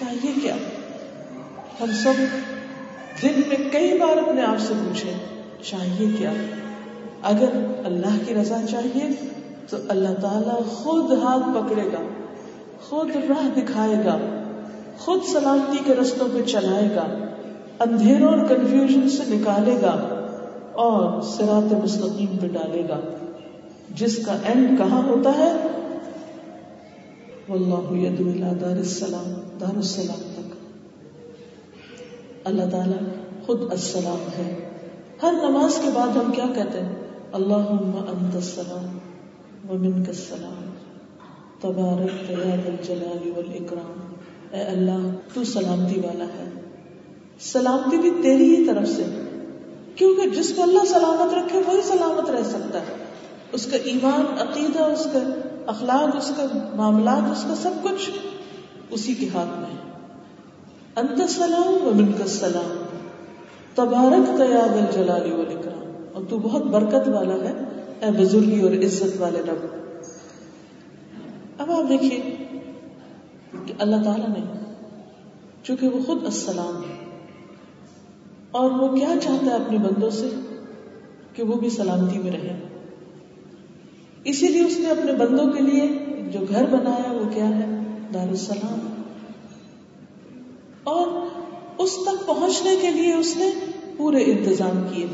چاہیے 0.00 0.32
کیا؟ 0.42 0.56
ہم 1.80 1.86
سب 1.92 2.12
دن 3.22 3.40
میں 3.46 3.70
کئی 3.72 3.98
بار 3.98 4.16
اپنے 4.16 4.42
آپ 4.42 4.58
سے 4.58 4.74
پوچھیں، 4.84 5.14
چاہیے 5.62 6.08
کیا؟ 6.18 6.32
اگر 7.22 7.48
اللہ 7.84 8.24
کی 8.26 8.34
رضا 8.34 8.56
چاہیے 8.70 9.08
تو 9.70 9.76
اللہ 9.88 10.20
تعالیٰ 10.20 10.66
خود 10.66 11.12
ہاتھ 11.12 11.42
پکڑے 11.54 11.86
گا، 11.92 12.06
خود 12.88 13.10
راہ 13.28 13.58
دکھائے 13.58 14.04
گا، 14.04 14.18
خود 14.98 15.20
سلامتی 15.32 15.78
کے 15.84 15.94
رستوں 15.94 16.28
پہ 16.34 16.42
چلائے 16.42 16.88
گا، 16.94 17.06
اندھیروں 17.80 18.28
اور 18.28 18.46
کنفیوژن 18.46 19.08
سے 19.08 19.22
نکالے 19.28 19.76
گا 19.82 20.22
اور 20.72 21.22
سرات 21.22 21.72
مستقیم 21.72 22.36
پہ 22.36 22.48
ڈالے 22.48 22.82
گا۔ 22.88 23.00
جس 23.90 24.26
کا 24.26 24.36
اینڈ 24.44 24.78
کہاں 24.78 25.02
ہوتا 25.02 25.30
ہے؟ 25.38 25.52
واللہ 27.48 27.92
یدو 27.92 28.54
دار 28.60 28.70
السلام 28.70 29.34
دار 29.60 29.76
السلام 29.76 30.22
تک۔ 30.34 30.54
اللہ 32.44 32.62
تعالیٰ 32.70 33.06
خود 33.46 33.60
السلام 33.70 34.28
ہے۔ 34.38 34.68
ہر 35.22 35.32
نماز 35.32 35.74
کے 35.74 35.90
بعد 35.94 36.08
ہم 36.08 36.32
کیا 36.32 36.44
کہتے 36.54 36.80
ہیں؟ 36.80 36.92
اللہ 37.32 37.54
انت 37.54 38.34
السلام۔ 38.34 38.95
ومن 39.70 39.92
کا 39.92 40.10
السلام. 40.10 40.70
تبارک 41.60 42.30
یا 42.30 42.52
الجلال 42.52 43.30
والاکرام. 43.36 44.14
اے 44.52 44.60
اللہ، 44.60 45.10
تو 45.34 45.44
سلامتی 45.44 46.00
والا 46.00 46.24
ہے. 46.24 46.60
سلامتی 47.40 47.96
بھی 47.96 48.10
تیری 48.22 48.56
ہی 48.56 48.66
طرف 48.66 48.88
سے. 48.88 49.22
کیونکہ 49.94 50.28
جس 50.28 50.52
کو 50.56 50.62
اللہ 50.62 50.84
سلامت 50.84 51.34
رکھے، 51.34 51.58
وہی 51.66 51.82
سلامت 51.82 52.30
رہ 52.30 52.42
سکتا 52.42 52.80
ہے. 52.80 52.94
اس 53.52 53.66
کا 53.66 53.76
ایمان، 53.84 54.40
عقیدہ، 54.40 54.82
اس 54.82 55.06
کا 55.12 55.18
اخلاق، 55.66 56.16
اس 56.16 56.32
کا 56.36 56.70
معاملات، 56.74 57.30
اس 57.30 57.44
کا 57.48 57.54
سب 57.54 57.70
کچھ 57.82 58.10
اسی 58.90 59.14
کے 59.14 59.28
ہاتھ 59.34 59.58
میں 59.58 59.70
ہے. 59.70 59.86
انت 60.96 61.30
سلام 61.30 61.86
و 61.86 61.90
من 61.94 62.12
کا 62.12 62.26
سلام 62.26 62.76
تبارک 63.74 64.36
تیاد 64.36 64.76
الجلال 64.76 65.32
والاکرام. 65.32 65.92
اور 66.12 66.24
تو 66.28 66.38
بہت 66.38 66.62
برکت 66.62 67.08
والا 67.08 67.34
ہے. 67.34 67.65
اے 68.00 68.10
بزرگی 68.10 68.60
اور 68.60 68.72
عزت 68.72 69.20
والے 69.20 69.40
رب۔ 69.40 69.66
اب 71.58 71.70
آپ 71.70 71.88
دیکھیے 71.88 72.20
کہ 73.66 73.74
اللہ 73.78 73.96
تعالیٰ 74.04 74.28
نے، 74.28 74.60
چونکہ 75.62 75.88
وہ 75.88 75.98
خود 76.06 76.24
السلام 76.24 76.76
ہے، 76.76 77.20
اور 78.50 78.70
وہ 78.70 78.96
کیا 78.96 79.14
چاہتا 79.22 79.46
ہے 79.46 79.52
اپنے 79.52 79.78
بندوں 79.78 80.10
سے؟ 80.10 80.28
کہ 81.32 81.42
وہ 81.42 81.54
بھی 81.54 81.70
سلامتی 81.70 82.18
میں 82.18 82.32
رہے۔ 82.32 82.60
اسی 84.24 84.48
لیے 84.48 84.64
اس 84.64 84.78
نے 84.78 84.90
اپنے 84.90 85.12
بندوں 85.12 85.52
کے 85.52 85.62
لیے 85.62 86.06
جو 86.32 86.40
گھر 86.48 86.66
بنایا، 86.66 87.12
وہ 87.12 87.34
کیا 87.34 87.48
ہے؟ 87.48 87.64
دار 88.14 88.28
السلام 88.28 89.02
اور 90.84 91.06
اس 91.78 91.98
تک 92.06 92.26
پہنچنے 92.26 92.76
کے 92.80 92.90
لیے 92.90 93.14
اس 93.14 93.36
نے 93.36 93.50
پورے 93.96 94.24
انتظام 94.24 94.86
کیے۔ 94.90 95.06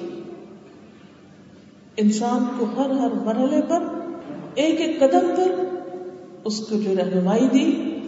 انسان 1.96 2.44
کو 2.59 2.66
ہر 2.76 2.90
ہر 2.90 3.11
مرحلے 3.24 3.61
پر 3.68 3.83
ایک 4.55 4.81
ایک 4.81 5.00
قدم 5.00 5.35
پر 5.37 5.64
اس 6.44 6.61
کو 6.61 6.76
جو 6.76 6.94
رہنمائی 6.96 7.48
دی، 7.48 7.98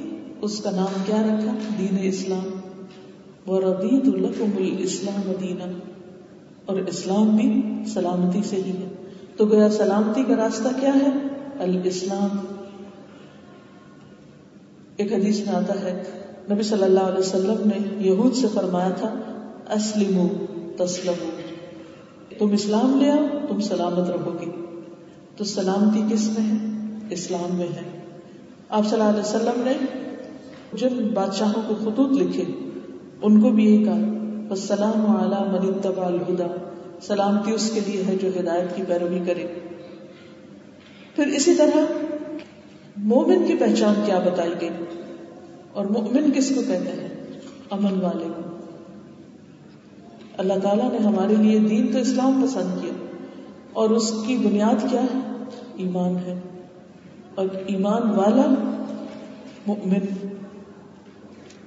اس 0.40 0.60
کا 0.60 0.70
نام 0.70 1.02
کیا 1.06 1.22
رکھا؟ 1.22 1.54
دین 1.78 1.98
اسلام۔ 2.02 2.60
وہ 3.46 3.60
ردیت 3.60 4.14
القم 4.14 4.50
الاسلام 4.56 5.32
دینا 5.40 5.64
اور 6.66 6.76
اسلام 6.76 7.36
بھی 7.36 7.62
سلامتی 7.86 8.42
سے 8.42 8.56
ہی 8.56 8.70
ہے۔ 8.70 8.88
تو 9.36 9.46
گویا 9.46 9.70
سلامتی 9.70 10.22
کا 10.22 10.36
راستہ 10.36 10.68
کیا 10.80 10.94
ہے؟ 10.94 11.08
الاسلام۔ 11.58 12.36
ایک 14.96 15.12
حدیث 15.12 15.46
میں 15.46 15.54
آتا 15.54 15.80
ہے، 15.80 16.02
نبی 16.50 16.62
صلی 16.62 16.82
اللہ 16.82 17.00
علیہ 17.00 17.18
وسلم 17.18 17.56
نے 17.64 18.08
یہود 18.08 18.34
سے 18.34 18.46
فرمایا 18.54 18.88
تھا 18.88 19.14
اسلم 19.70 20.28
تسلم 20.76 21.28
تم 22.38 22.52
اسلام 22.52 23.00
لے 23.00 23.10
آؤ، 23.10 23.26
تم 23.48 23.60
سلامت 23.60 24.10
رہو 24.10 24.36
گی 24.40 24.50
تو 25.36 25.44
سلامتی 25.44 26.02
کس 26.12 26.38
میں 26.38 26.52
ہے؟ 26.52 26.68
اسلام 27.10 27.56
میں 27.56 27.66
ہے۔ 27.66 28.00
آپ 28.68 28.86
صلی 28.86 29.00
اللہ 29.00 29.10
علیہ 29.10 29.20
وسلم 29.20 29.62
نے 29.64 29.72
جن 30.72 31.08
بادشاہوں 31.14 31.62
کو 31.68 31.74
خطوط 31.74 32.12
لکھے، 32.12 32.44
ان 33.22 33.40
کو 33.40 33.50
بھی 33.50 33.64
یہ 33.64 33.84
کہا 33.84 33.94
السلام 34.50 35.16
علی 35.16 35.50
من 35.50 35.74
اتبع 35.74 36.06
الہدا 36.06 36.46
سلامتی 37.02 37.52
اس 37.52 37.70
کے 37.74 37.80
لیے 37.86 38.02
ہے 38.04 38.16
جو 38.22 38.28
ہدایت 38.40 38.76
کی 38.76 38.82
پیروی 38.88 39.18
کرے۔ 39.26 39.46
پھر 41.16 41.26
اسی 41.26 41.54
طرح 41.54 41.78
مومن 42.96 43.46
کی 43.46 43.54
پہچان 43.54 43.94
کیا 44.04 44.18
بتائی 44.18 44.54
گئی 44.60 44.68
اور 45.72 45.84
مومن 45.84 46.30
کس 46.34 46.52
کو 46.54 46.60
کہتے 46.66 46.90
ہیں؟ 46.90 47.08
امن 47.70 48.00
والے 48.00 48.24
کو۔ 48.36 48.43
اللہ 50.36 50.52
تعالیٰ 50.62 50.92
نے 50.92 50.98
ہمارے 50.98 51.34
لیے 51.36 51.58
دین 51.58 51.92
تو 51.92 51.98
اسلام 51.98 52.46
پسند 52.46 52.82
کیا 52.82 52.92
اور 53.72 53.90
اس 53.90 54.14
کی 54.26 54.36
بنیاد 54.36 54.90
کیا 54.90 55.02
ہے؟ 55.02 55.18
ایمان 55.76 56.16
ہے۔ 56.16 56.40
اور 57.34 57.46
ایمان 57.66 58.10
والا 58.10 58.54
مؤمن، 59.66 60.28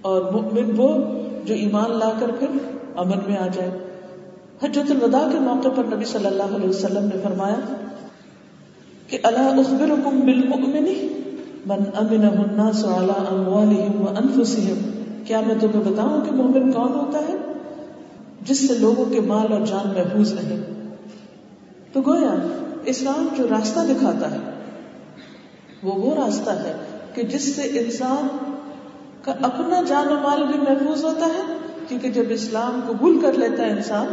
اور 0.02 0.32
مؤمن 0.32 0.72
وہ 0.78 0.88
جو 1.46 1.54
ایمان 1.54 1.92
لا 1.92 2.12
کر 2.20 2.32
پھر 2.40 2.48
امن 2.96 3.18
میں 3.28 3.38
آ 3.38 3.48
جائے۔ 3.48 3.70
حجت 4.64 4.92
الوداع 4.92 5.32
کے 5.32 5.40
موقع 5.40 5.68
پر 5.76 5.84
نبی 5.84 6.06
صلی 6.06 6.26
اللہ 6.26 6.56
علیہ 6.56 6.70
وسلم 6.70 7.06
نے 7.06 7.20
فرمایا 7.24 7.76
کہ 9.08 9.18
اللہ 9.24 9.40
اخبرکم 9.40 10.20
بالمؤمن 10.20 10.84
من 11.66 11.84
امن 11.96 12.26
الناس 12.26 12.86
على 12.86 13.14
اموالهم 13.32 14.02
وانفسهم۔ 14.02 14.78
کیا 15.26 15.42
میں 15.48 15.56
تمہیں 15.62 15.92
بتاؤں 15.92 16.22
کہ 16.26 16.32
مومن 16.32 16.72
کون 16.72 16.92
ہوتا 16.94 17.20
ہے؟ 17.20 17.37
جس 18.48 18.68
سے 18.68 18.74
لوگوں 18.74 19.06
کے 19.06 19.22
مال 19.22 19.54
اور 19.54 19.62
جان 19.62 19.88
محفوظ 19.88 20.34
رہے۔ 20.34 20.62
تو 21.94 22.02
گویا، 22.02 22.36
اسلام 22.86 23.28
جو 23.38 23.48
راستہ 23.48 23.80
دکھاتا 23.80 24.32
ہے، 24.32 24.38
وہ 25.84 25.96
وہ 25.96 26.16
راستہ 26.16 26.50
ہے 26.50 26.74
کہ 27.14 27.24
جس 27.24 27.56
سے 27.56 27.62
انسان 27.62 28.28
کا 29.22 29.34
اپنا 29.42 29.82
جان 29.88 30.08
و 30.08 30.14
مال 30.14 30.44
بھی 30.44 30.60
محفوظ 30.60 31.04
ہوتا 31.04 31.26
ہے، 31.26 31.58
کیونکہ 31.88 32.10
جب 32.10 32.24
اسلام 32.30 32.80
قبول 32.88 33.20
کر 33.20 33.34
لیتا 33.34 33.66
ہے 33.66 33.72
انسان، 33.72 34.08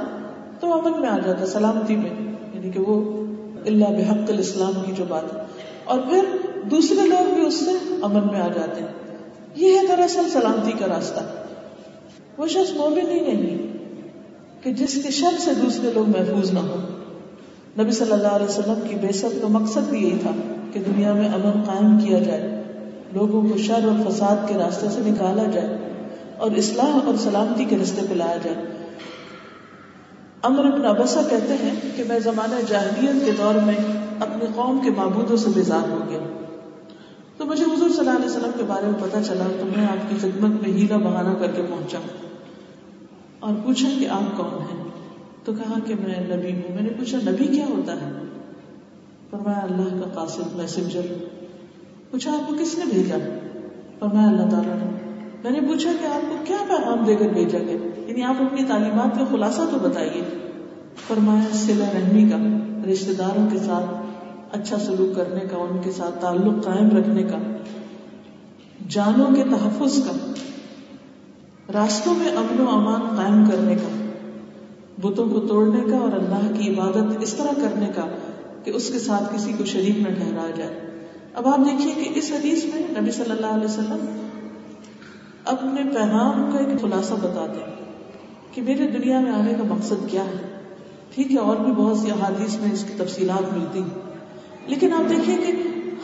تو 0.60 0.72
امن 0.72 1.00
میں 1.00 1.08
آ 1.08 1.18
جاتا 1.18 1.40
ہے، 1.40 1.46
سلامتی 1.46 1.96
میں 1.96 2.10
یعنی 2.54 2.70
کہ 2.70 2.80
وہ 2.80 3.24
اللہ 3.66 3.84
بحق 3.84 4.30
الاسلام 4.30 4.72
کی 4.86 4.92
جو 4.92 5.04
بات۔ 5.08 5.24
ہے 5.24 5.44
اور 5.84 5.98
پھر 6.00 6.24
دوسرے 6.70 7.08
لوگ 7.08 7.34
بھی 7.34 7.46
اس 7.46 7.54
سے 7.54 7.70
امن 8.02 8.26
میں 8.32 8.40
آ 8.40 8.48
جاتے 8.48 8.80
ہیں۔ 8.80 9.16
یہ 9.54 9.78
ہے 9.78 9.86
دراصل 9.86 10.30
سلامتی 10.32 10.72
کا 10.72 10.86
راستہ۔ 10.86 11.20
وہ 12.36 12.46
شخص 12.46 12.76
مومن 12.76 13.10
ہی 13.10 13.20
نہیں۔ 13.20 13.83
کہ 14.64 14.72
جس 14.72 14.98
کے 15.02 15.10
شر 15.10 15.38
سے 15.38 15.50
دوسرے 15.62 15.90
لوگ 15.94 16.08
محفوظ 16.08 16.52
نہ 16.52 16.58
ہو 16.58 16.76
نبی 17.78 17.90
صلی 17.90 18.12
اللہ 18.12 18.28
علیہ 18.28 18.46
وسلم 18.46 18.88
کی 18.88 18.94
بے 18.94 19.12
سب 19.12 19.28
کا 19.42 19.48
مقصد 19.48 19.90
بھی 19.90 19.98
یہی 19.98 20.18
تھا 20.22 20.30
کہ 20.72 20.80
دنیا 20.86 21.12
میں 21.12 21.28
امن 21.28 21.62
قائم 21.62 21.98
کیا 21.98 22.18
جائے، 22.18 22.62
لوگوں 23.12 23.42
کو 23.42 23.58
شر 23.58 23.84
اور 23.84 24.10
فساد 24.10 24.48
کے 24.48 24.54
راستے 24.54 24.86
سے 24.90 25.00
نکالا 25.00 25.44
جائے 25.50 25.78
اور 26.36 26.50
اصلاح 26.50 26.98
اور 27.04 27.14
سلامتی 27.18 27.64
کے 27.64 27.78
راستے 27.78 28.02
پہ 28.08 28.14
لایا 28.14 28.36
جائے۔ 28.44 28.56
امر 30.42 30.72
ابن 30.72 30.84
ابسا 30.84 31.20
کہتے 31.30 31.54
ہیں 31.62 31.74
کہ 31.96 32.02
میں 32.08 32.18
زمانہ 32.18 32.54
جاہلیت 32.68 33.24
کے 33.24 33.30
دور 33.38 33.54
میں 33.54 33.74
اپنی 34.20 34.46
قوم 34.54 34.78
کے 34.84 34.90
معبودوں 34.90 35.36
سے 35.36 35.50
بیزار 35.54 35.90
ہو 35.90 35.98
گیا۔ 36.08 36.18
تو 37.36 37.44
مجھے 37.44 37.64
حضور 37.64 37.88
صلی 37.88 37.98
اللہ 37.98 38.10
علیہ 38.10 38.30
وسلم 38.30 38.50
کے 38.56 38.62
بارے 38.66 38.86
میں 38.86 39.00
پتا 39.00 39.22
چلا 39.22 39.44
تو 39.60 39.66
میں 39.76 39.86
آپ 39.86 40.10
کی 40.10 40.16
خدمت 40.20 40.62
میں 40.62 40.70
ہیلا 40.72 40.96
بہانہ 40.96 41.34
کر 41.38 41.50
کے 41.50 41.62
پہنچا۔ 41.62 41.98
اور 43.44 43.54
پوچھا 43.64 43.88
کہ 43.98 44.08
آپ 44.08 44.36
کون 44.36 44.62
ہیں؟ 44.62 44.84
تو 45.44 45.52
کہا 45.52 45.78
کہ 45.86 45.94
میں 45.94 46.36
نبی 46.36 46.52
ہوں۔ 46.52 46.74
میں 46.74 46.82
نے 46.82 46.88
پوچھا، 46.88 47.18
نبی 47.18 47.44
کیا 47.44 47.66
ہوتا 47.66 47.92
ہے؟ 47.92 48.12
فرمایا، 49.30 49.58
اللہ 49.58 50.02
کا 50.04 50.08
قاصد 50.14 50.54
میسنجر 50.54 51.00
پوچھا، 52.10 52.32
آپ 52.32 52.48
کو 52.48 52.54
کس 52.60 52.78
نے 52.78 52.84
بھیجا؟ 52.94 53.16
فرمایا، 53.98 54.28
اللہ 54.28 54.50
تعالیٰ 54.50 54.74
نے۔ 54.74 55.20
میں 55.42 55.50
نے 55.50 55.60
پوچھا 55.60 55.92
کہ 56.00 56.06
آپ 56.06 56.20
کو 56.20 56.36
کیا 56.44 56.56
پیغام 56.68 57.04
دے 57.04 57.16
کر 57.16 57.28
بھیجا 57.28 57.58
گیا؟ 57.58 57.76
یعنی 58.06 58.22
آپ 58.22 58.34
اپنی 58.40 58.64
تعلیمات 58.64 59.18
کا 59.18 59.24
خلاصہ 59.30 59.60
تو 59.70 59.78
بتائیے۔ 59.82 60.22
فرمایا 61.08 61.40
سلا 61.52 61.84
رحمی 61.94 62.28
کا 62.28 62.36
رشتے 62.92 63.14
داروں 63.14 63.46
کے 63.52 63.58
ساتھ 63.58 63.96
اچھا 64.52 64.78
سلوک 64.78 65.16
کرنے 65.16 65.40
کا، 65.40 65.56
ان 65.56 65.76
کے 65.84 65.90
ساتھ 65.90 66.20
تعلق 66.20 66.64
قائم 66.64 66.88
رکھنے 66.96 67.22
کا، 67.22 67.38
جانوں 68.88 69.36
کے 69.36 69.42
تحفظ 69.44 70.04
کا۔ 70.04 70.32
راستوں 71.72 72.14
میں 72.14 72.30
امن 72.30 72.60
و 72.60 72.70
امان 72.70 73.00
قائم 73.16 73.44
کرنے 73.50 73.74
کا، 73.74 73.88
بتوں 75.02 75.28
کو 75.28 75.40
توڑنے 75.40 75.90
کا 75.90 75.96
اور 75.96 76.12
اللہ 76.12 76.58
کی 76.58 76.68
عبادت 76.70 77.22
اس 77.22 77.34
طرح 77.34 77.60
کرنے 77.60 77.86
کا 77.94 78.06
کہ 78.64 78.70
اس 78.70 78.88
کے 78.90 78.98
ساتھ 78.98 79.34
کسی 79.34 79.52
کو 79.52 79.64
شریک 79.64 79.98
نہ 79.98 80.14
ٹھہرایا 80.14 80.50
جائے۔ 80.50 80.80
اب 81.34 81.48
آپ 81.48 81.58
دیکھیے 81.58 81.94
کہ 81.94 82.18
اس 82.18 82.32
حدیث 82.32 82.64
میں 82.64 83.00
نبی 83.00 83.10
صلی 83.10 83.30
اللہ 83.30 83.46
علیہ 83.46 83.64
وسلم 83.64 84.04
اپنے 85.44 85.82
پیغام 85.94 86.50
کا 86.52 86.58
ایک 86.58 86.80
خلاصہ 86.80 87.14
بتاتے 87.14 87.58
ہیں 87.58 87.74
کہ 88.54 88.62
میرے 88.62 88.86
دنیا 88.86 89.20
میں 89.20 89.32
آنے 89.32 89.54
کا 89.54 89.74
مقصد 89.74 90.08
کیا 90.10 90.24
ہے۔ 90.24 90.60
ٹھیک 91.14 91.32
ہے، 91.32 91.38
اور 91.38 91.56
بھی 91.56 91.72
بہت 91.72 91.98
سی 91.98 92.10
احادیث 92.10 92.60
میں 92.60 92.72
اس 92.72 92.84
کی 92.84 93.04
تفصیلات 93.04 93.52
ملتی 93.52 93.78
ہیں۔ 93.78 94.12
لیکن 94.66 94.92
آپ 94.92 95.10
دیکھیے 95.10 95.36
کہ 95.36 95.52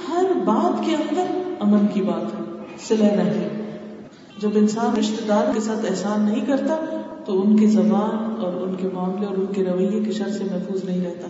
ہر 0.09 0.25
بات 0.45 0.85
کے 0.85 0.95
اندر 0.95 1.27
امن 1.61 1.87
کی 1.87 2.03
بات 2.03 2.25
ہے، 2.25 2.45
سلح 2.89 3.15
نہیں۔ 3.15 3.60
جب 4.41 4.51
انسان 4.55 4.97
رشتے 4.97 5.25
دار 5.29 5.55
کے 5.55 5.61
ساتھ 5.61 5.91
احسان 5.91 6.23
نہیں 6.23 6.47
کرتا، 6.47 7.03
تو 7.25 7.43
ان 7.43 7.57
کی 7.57 7.67
زبان 7.67 8.41
اور 8.41 8.53
ان 8.53 8.75
کے 8.75 8.89
معاملے 8.93 9.27
اور 9.27 9.37
ان 9.37 9.47
کے 9.47 9.65
رویے 9.65 10.01
کی 10.05 10.13
شر 10.13 10.29
سے 10.29 10.45
محفوظ 10.45 10.85
نہیں 10.85 11.05
رہتا۔ 11.05 11.29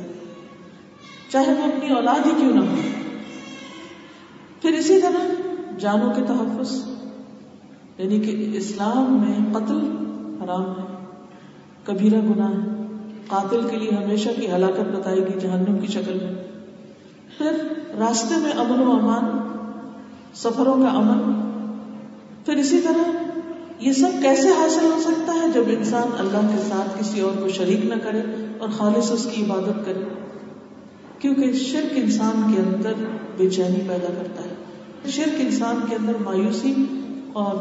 چاہے 1.32 1.52
وہ 1.52 1.62
اپنی 1.62 1.94
اولاد 1.94 2.26
ہی 2.26 2.30
کیوں 2.40 2.52
نہ 2.52 2.60
ہو۔ 2.60 2.74
پھر 4.62 4.70
اسی 4.70 5.00
طرح 5.00 5.42
جانوں 5.78 6.14
کے 6.14 6.22
تحفظ 6.22 6.88
یعنی 7.98 8.20
کہ 8.20 8.50
اسلام 8.54 9.20
میں 9.20 9.54
قتل 9.54 9.78
حرام 10.42 10.70
ہے، 10.70 11.04
کبیرہ 11.84 12.20
گناہ 12.20 12.50
ہے، 12.50 12.82
قاتل 13.26 13.60
کے 13.70 13.76
لیے 13.76 13.90
ہمیشہ 14.04 14.28
کی 14.40 14.50
ہلاکت 14.50 14.96
بتائے 14.96 15.18
گی 15.18 15.40
جہنم 15.40 15.78
کی 15.78 15.86
شکل 15.86 16.18
میں۔ 16.22 16.44
پھر 17.38 17.52
راستے 17.98 18.34
میں 18.36 18.52
امن 18.52 18.86
و 18.86 18.92
امان، 18.92 19.38
سفروں 20.34 20.74
کا 20.74 20.88
امن 20.88 21.39
پھر 22.46 22.56
اسی 22.56 22.80
طرح 22.80 23.10
یہ 23.80 23.92
سب 23.92 24.22
کیسے 24.22 24.48
حاصل 24.48 24.84
ہو 24.84 25.00
سکتا 25.00 25.34
ہے 25.34 25.52
جب 25.54 25.62
انسان 25.66 26.08
اللہ 26.18 26.56
کے 26.56 26.62
ساتھ 26.68 27.00
کسی 27.00 27.20
اور 27.20 27.32
کو 27.42 27.48
شریک 27.48 27.84
نہ 27.84 27.94
کرے 27.94 28.22
اور 28.58 28.68
خالص 28.68 29.12
اس 29.12 29.28
کی 29.34 29.44
عبادت 29.44 29.86
کرے؟ 29.86 30.04
کیونکہ 31.18 31.52
شرک 31.52 31.92
انسان 31.96 32.52
کے 32.52 32.62
اندر 32.62 32.92
بے 33.36 33.50
چینی 33.50 33.80
پیدا 33.88 34.12
کرتا 34.18 34.42
ہے۔ 34.42 34.54
شرک 35.10 35.34
انسان 35.38 35.76
کے 35.90 35.96
اندر 35.96 36.12
مایوسی 36.24 36.74
اور 37.32 37.54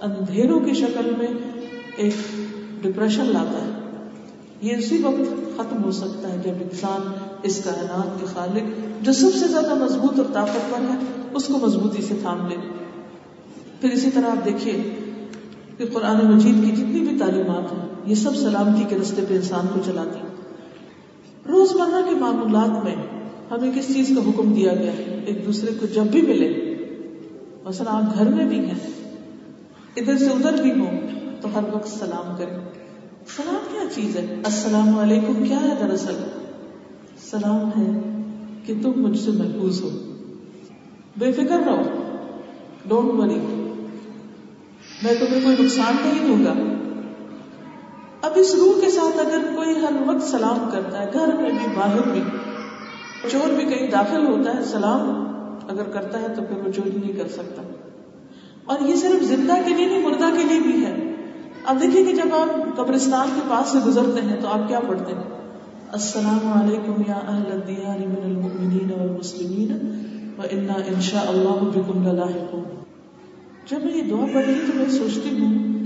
اندھیروں 0.00 0.60
کی 0.60 0.74
شکل 0.74 1.14
میں 1.18 1.26
ایک 1.96 2.14
ڈپریشن 2.82 3.24
لاتا 3.26 3.66
ہے۔ 3.66 3.70
یہ 4.62 4.76
اسی 4.76 5.02
وقت 5.02 5.56
ختم 5.56 5.84
ہو 5.84 5.90
سکتا 5.90 6.32
ہے 6.32 6.38
جب 6.44 6.52
انسان 6.60 7.12
اس 7.42 7.64
کائنات 7.64 8.20
کے 8.20 8.26
خالق 8.34 8.80
جو 9.04 9.12
سب 9.12 9.34
سے 9.34 9.48
زیادہ 9.48 9.74
مضبوط 9.74 10.18
اور 10.18 10.26
طاقتور 10.32 10.80
ہے، 10.80 10.96
اس 11.34 11.44
کو 11.44 11.66
مضبوطی 11.66 12.02
سے 12.02 12.14
تھام 12.20 12.48
لے۔ 12.48 12.56
پھر 13.80 13.90
اسی 13.90 14.10
طرح 14.10 14.30
آپ 14.30 14.44
دیکھیے 14.44 14.94
کہ 15.78 15.84
قرآن 15.92 16.26
مجید 16.26 16.54
کی 16.64 16.70
جتنی 16.70 17.00
بھی 17.00 17.18
تعلیمات 17.18 17.72
ہیں، 17.72 17.88
یہ 18.06 18.14
سب 18.14 18.36
سلامتی 18.36 18.84
کے 18.88 18.96
رستے 18.96 19.24
پہ 19.28 19.34
انسان 19.34 19.66
کو 19.74 19.80
چلاتی 19.84 20.18
روز 21.48 21.74
مرہ 21.74 22.08
کے 22.08 22.14
معمولات 22.14 22.84
میں 22.84 22.96
ہمیں 23.50 23.70
کس 23.74 23.94
چیز 23.94 24.12
کا 24.16 24.30
حکم 24.30 24.52
دیا 24.52 24.74
گیا؟ 24.74 24.92
ہے 24.92 25.22
ایک 25.26 25.46
دوسرے 25.46 25.70
کو 25.80 25.86
جب 25.86 26.02
بھی 26.02 26.22
ملے، 26.22 26.74
مثلا 27.64 27.90
آپ 27.90 28.18
گھر 28.18 28.28
میں 28.28 28.48
بھی 28.48 28.58
ہیں، 28.58 28.78
ادھر 29.96 30.18
سے 30.18 30.26
ادھر 30.26 30.62
بھی 30.62 30.70
ہوں، 30.70 31.00
تو 31.40 31.48
ہر 31.54 31.62
وقت 31.72 31.88
سلام 31.88 32.36
کریں۔ 32.38 32.56
سلام 33.36 33.56
کیا 33.70 33.82
چیز 33.94 34.16
ہے؟ 34.16 34.34
السلام 34.44 34.98
علیکم، 34.98 35.44
کیا 35.48 35.60
ہے 35.60 35.74
دراصل؟ 35.80 36.14
سلام 37.30 37.68
ہے 37.68 38.00
کہ 38.66 38.74
تم 38.82 38.92
مجھ 38.96 39.18
سے 39.18 39.30
محفوظ 39.30 39.82
ہو۔ 39.82 39.90
بے 41.16 41.32
فکر 41.32 41.58
رہو۔ 41.66 41.82
ڈونٹ 42.88 43.10
وری 43.14 43.53
میں 45.04 45.14
تمہیں 45.14 45.44
کوئی 45.44 45.64
نقصان 45.64 45.96
نہیں 46.04 46.28
دوں 46.28 46.44
گا؟ 46.44 46.52
اب 48.22 48.32
اس 48.34 48.54
روح 48.54 48.80
کے 48.80 48.90
ساتھ 48.90 49.18
اگر 49.20 49.38
کوئی 49.56 49.70
ہر 49.70 49.92
وقت 50.06 50.24
سلام 50.24 50.70
کرتا 50.72 51.00
ہے، 51.00 51.10
گھر 51.12 51.26
میں 51.26 51.50
بھی، 51.50 51.68
باہر 51.76 52.08
بھی، 52.12 52.22
چور 53.30 53.52
بھی 53.52 53.64
کہیں 53.64 53.90
داخل 53.90 54.26
ہوتا 54.26 54.56
ہے، 54.56 54.64
سلام 54.64 55.24
اگر 55.68 55.82
کرتا 55.82 56.20
ہے 56.20 56.26
تو 56.36 56.42
پھر 56.42 56.66
وہ 56.66 56.72
چوری 56.72 56.90
نہیں 56.90 57.12
کر 57.12 57.28
سکتا۔ 57.28 57.62
اور 58.64 58.78
یہ 58.80 58.94
صرف 58.94 59.24
زندہ 59.24 59.52
کے 59.64 59.74
لیے 59.74 59.86
نہیں، 59.86 60.02
مردہ 60.02 60.36
کے 60.36 60.44
لیے 60.44 60.60
بھی 60.60 60.86
ہے۔ 60.86 61.14
اب 61.64 61.82
دیکھیے 61.82 62.04
کہ 62.04 62.12
جب 62.12 62.34
آپ 62.34 62.76
قبرستان 62.76 63.28
کے 63.34 63.40
پاس 63.48 63.68
سے 63.68 63.78
گزرتے 63.86 64.20
ہیں 64.20 64.36
تو 64.40 64.48
آپ 64.48 64.68
کیا 64.68 64.80
پڑھتے 64.80 65.12
ہیں؟ 65.12 65.22
السلام 65.92 66.62
علیکم 66.62 67.02
یا 67.08 67.14
اہل 67.14 67.52
الدیار 67.52 67.98
من 67.98 68.24
المؤمنین 68.24 68.92
والمسلمین، 68.98 69.72
و 70.38 70.42
انا 70.50 70.74
انشاء 70.86 71.28
اللہ 71.28 71.78
بکم 71.78 72.08
للاحقون۔ 72.08 72.83
جب 73.70 73.84
میں 73.84 73.94
یہ 73.94 74.02
دعا 74.10 74.26
پڑھ 74.34 74.44
رہی 74.46 74.60
تو 74.66 74.72
میں 74.74 74.88
سوچتی 74.88 75.40
ہوں 75.40 75.78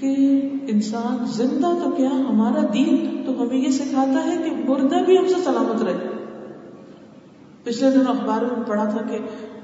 کہ 0.00 0.14
انسان 0.68 1.26
زندہ 1.26 1.72
تو 1.84 1.90
کیا 1.90 2.08
ہمارا 2.08 2.66
دین 2.74 3.22
تو 3.26 3.42
ہمیں 3.42 3.56
یہ 3.56 3.70
سکھاتا 3.70 4.26
ہے 4.26 4.36
کہ 4.44 4.70
مردہ 4.70 5.04
بھی 5.06 5.18
ہم 5.18 5.26
سے 5.26 5.34
سلامت 5.44 5.82
رہے۔ 5.82 6.08
پچھلے 7.64 7.90
دن 7.90 8.06
اخبار 8.06 8.42
میں 8.42 8.64
پڑھا 8.66 8.84
تھا 8.84 9.02
کہ 9.02 9.18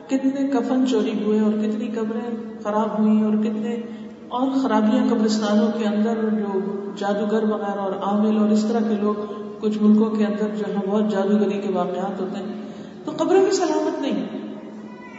کتنے 0.06 0.48
کفن 0.48 0.86
چوری 0.86 1.24
ہوئے 1.24 1.40
اور 1.40 1.52
کتنی 1.52 1.88
قبریں 1.94 2.58
خراب 2.62 2.98
ہوئی 2.98 3.22
اور 3.22 3.34
کتنے 3.44 3.80
اور 4.28 4.50
خرابیاں 4.62 5.08
قبرستانوں 5.08 5.68
کے 5.78 5.84
اندر 5.84 6.14
جو 6.14 6.60
جادوگر 6.96 7.42
وغیرہ 7.42 7.80
اور 7.80 7.92
عامل 7.92 8.38
اور 8.38 8.48
اس 8.48 8.64
طرح 8.64 8.80
کے 8.80 8.94
لوگ 9.00 9.14
کچھ 9.60 9.78
ملکوں 9.80 10.10
کے 10.10 10.24
اندر 10.24 10.46
جہاں 10.56 10.90
بہت 10.90 11.10
جادوگری 11.10 11.58
کے 11.58 11.72
واقعات 11.72 12.20
ہوتے 12.20 12.38
ہیں۔ 12.38 12.62
تو 13.04 13.12
قبریں 13.16 13.42
بھی 13.42 13.50
سلامت 13.50 14.02
نہیں 14.02 14.26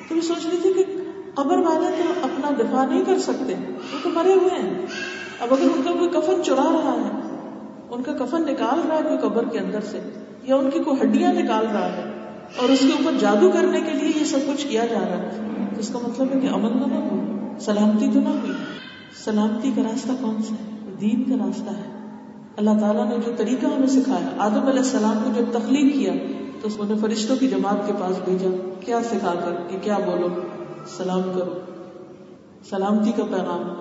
تو 0.10 0.16
میں 0.16 0.22
سوچ 0.22 0.48
رہی 0.52 0.58
تھی 0.62 0.74
کہ 0.74 0.91
قبر 1.36 1.58
والے 1.58 1.90
تو 1.98 2.12
اپنا 2.24 2.50
دفاع 2.60 2.86
نہیں 2.86 3.04
کر 3.06 3.20
سکتے، 3.20 3.56
وہ 3.94 3.98
تو 4.04 4.10
مرے 4.10 4.34
ہوئے 4.34 4.62
ہیں۔ 4.62 4.86
اب 5.40 5.54
اگر 5.54 5.68
ان 5.76 5.82
کا 5.84 5.92
کوئی 5.92 6.10
کفن 6.10 6.44
چرا 6.44 6.68
رہا 6.74 6.96
ہے، 6.96 7.12
ان 7.90 8.04
کا 8.04 8.14
کفن 8.16 8.42
نکال 8.42 8.80
رہا 8.88 8.98
ہے 8.98 9.02
کوئی 9.02 9.18
قبر 9.18 9.46
کے 9.46 9.60
اندر 9.60 9.82
سے، 9.82 10.00
یا 10.44 10.56
ان 10.56 10.70
کی 10.70 10.80
کوئی 10.80 11.02
ہڈیاں 11.02 11.34
نکال 11.34 11.66
رہا 11.74 11.88
ہے، 11.88 12.04
اور 12.58 12.70
اس 12.70 12.80
کے 12.80 12.92
اوپر 12.92 13.18
جادو 13.20 13.50
کرنے 13.54 13.82
کے 13.82 13.94
لیے 13.94 14.12
یہ 14.20 14.26
سب 14.26 14.46
کچھ 14.48 14.68
کیا 14.68 14.86
جا 14.86 15.00
رہا 15.00 15.18
ہے 15.18 15.66
اس 15.80 15.90
کا 15.90 16.00
مطلب 16.00 16.34
ہے 16.34 16.40
کہ 16.40 16.48
امن 16.48 16.80
تو 16.80 16.86
نہ 16.86 17.02
ہوئی، 17.02 17.60
سلامتی 17.60 18.10
تو 18.14 18.20
نہ 18.20 18.30
ہوئی۔ 18.30 18.54
سلامتی 19.24 19.72
کا 19.76 19.82
راستہ 19.84 20.12
کون 20.22 20.42
سا 20.50 20.56
ہے؟ 20.56 20.96
دین 21.02 21.24
کا 21.24 21.46
راستہ 21.46 21.70
ہے۔ 21.70 21.90
اللہ 22.58 22.80
تعالیٰ 22.80 23.10
نے 23.10 23.18
جو 23.26 23.32
طریقہ 23.38 23.66
ہمیں 23.66 23.88
سکھایا، 23.88 24.30
آدم 24.38 24.68
علیہ 24.68 24.80
السلام 24.80 25.24
کو 25.24 25.32
جب 25.36 25.52
تخلیق 25.52 25.94
کیا، 25.94 26.14
تو 26.62 26.68
اس 26.68 26.78
نے 26.90 26.96
فرشتوں 27.02 27.36
کی 27.36 27.48
جماعت 27.48 27.86
کے 27.88 27.94
پاس 28.00 28.18
بھیجا، 28.26 28.50
کیا 28.80 29.04
سکھا 29.04 29.34
کر 29.46 29.62
کہ 29.70 29.78
کیا 29.82 29.98
بولو؟ 30.06 30.28
سلام 30.86 31.32
کرو۔ 31.36 31.54
سلامتی 32.64 33.12
کا 33.12 33.24
پیغام۔ 33.32 33.81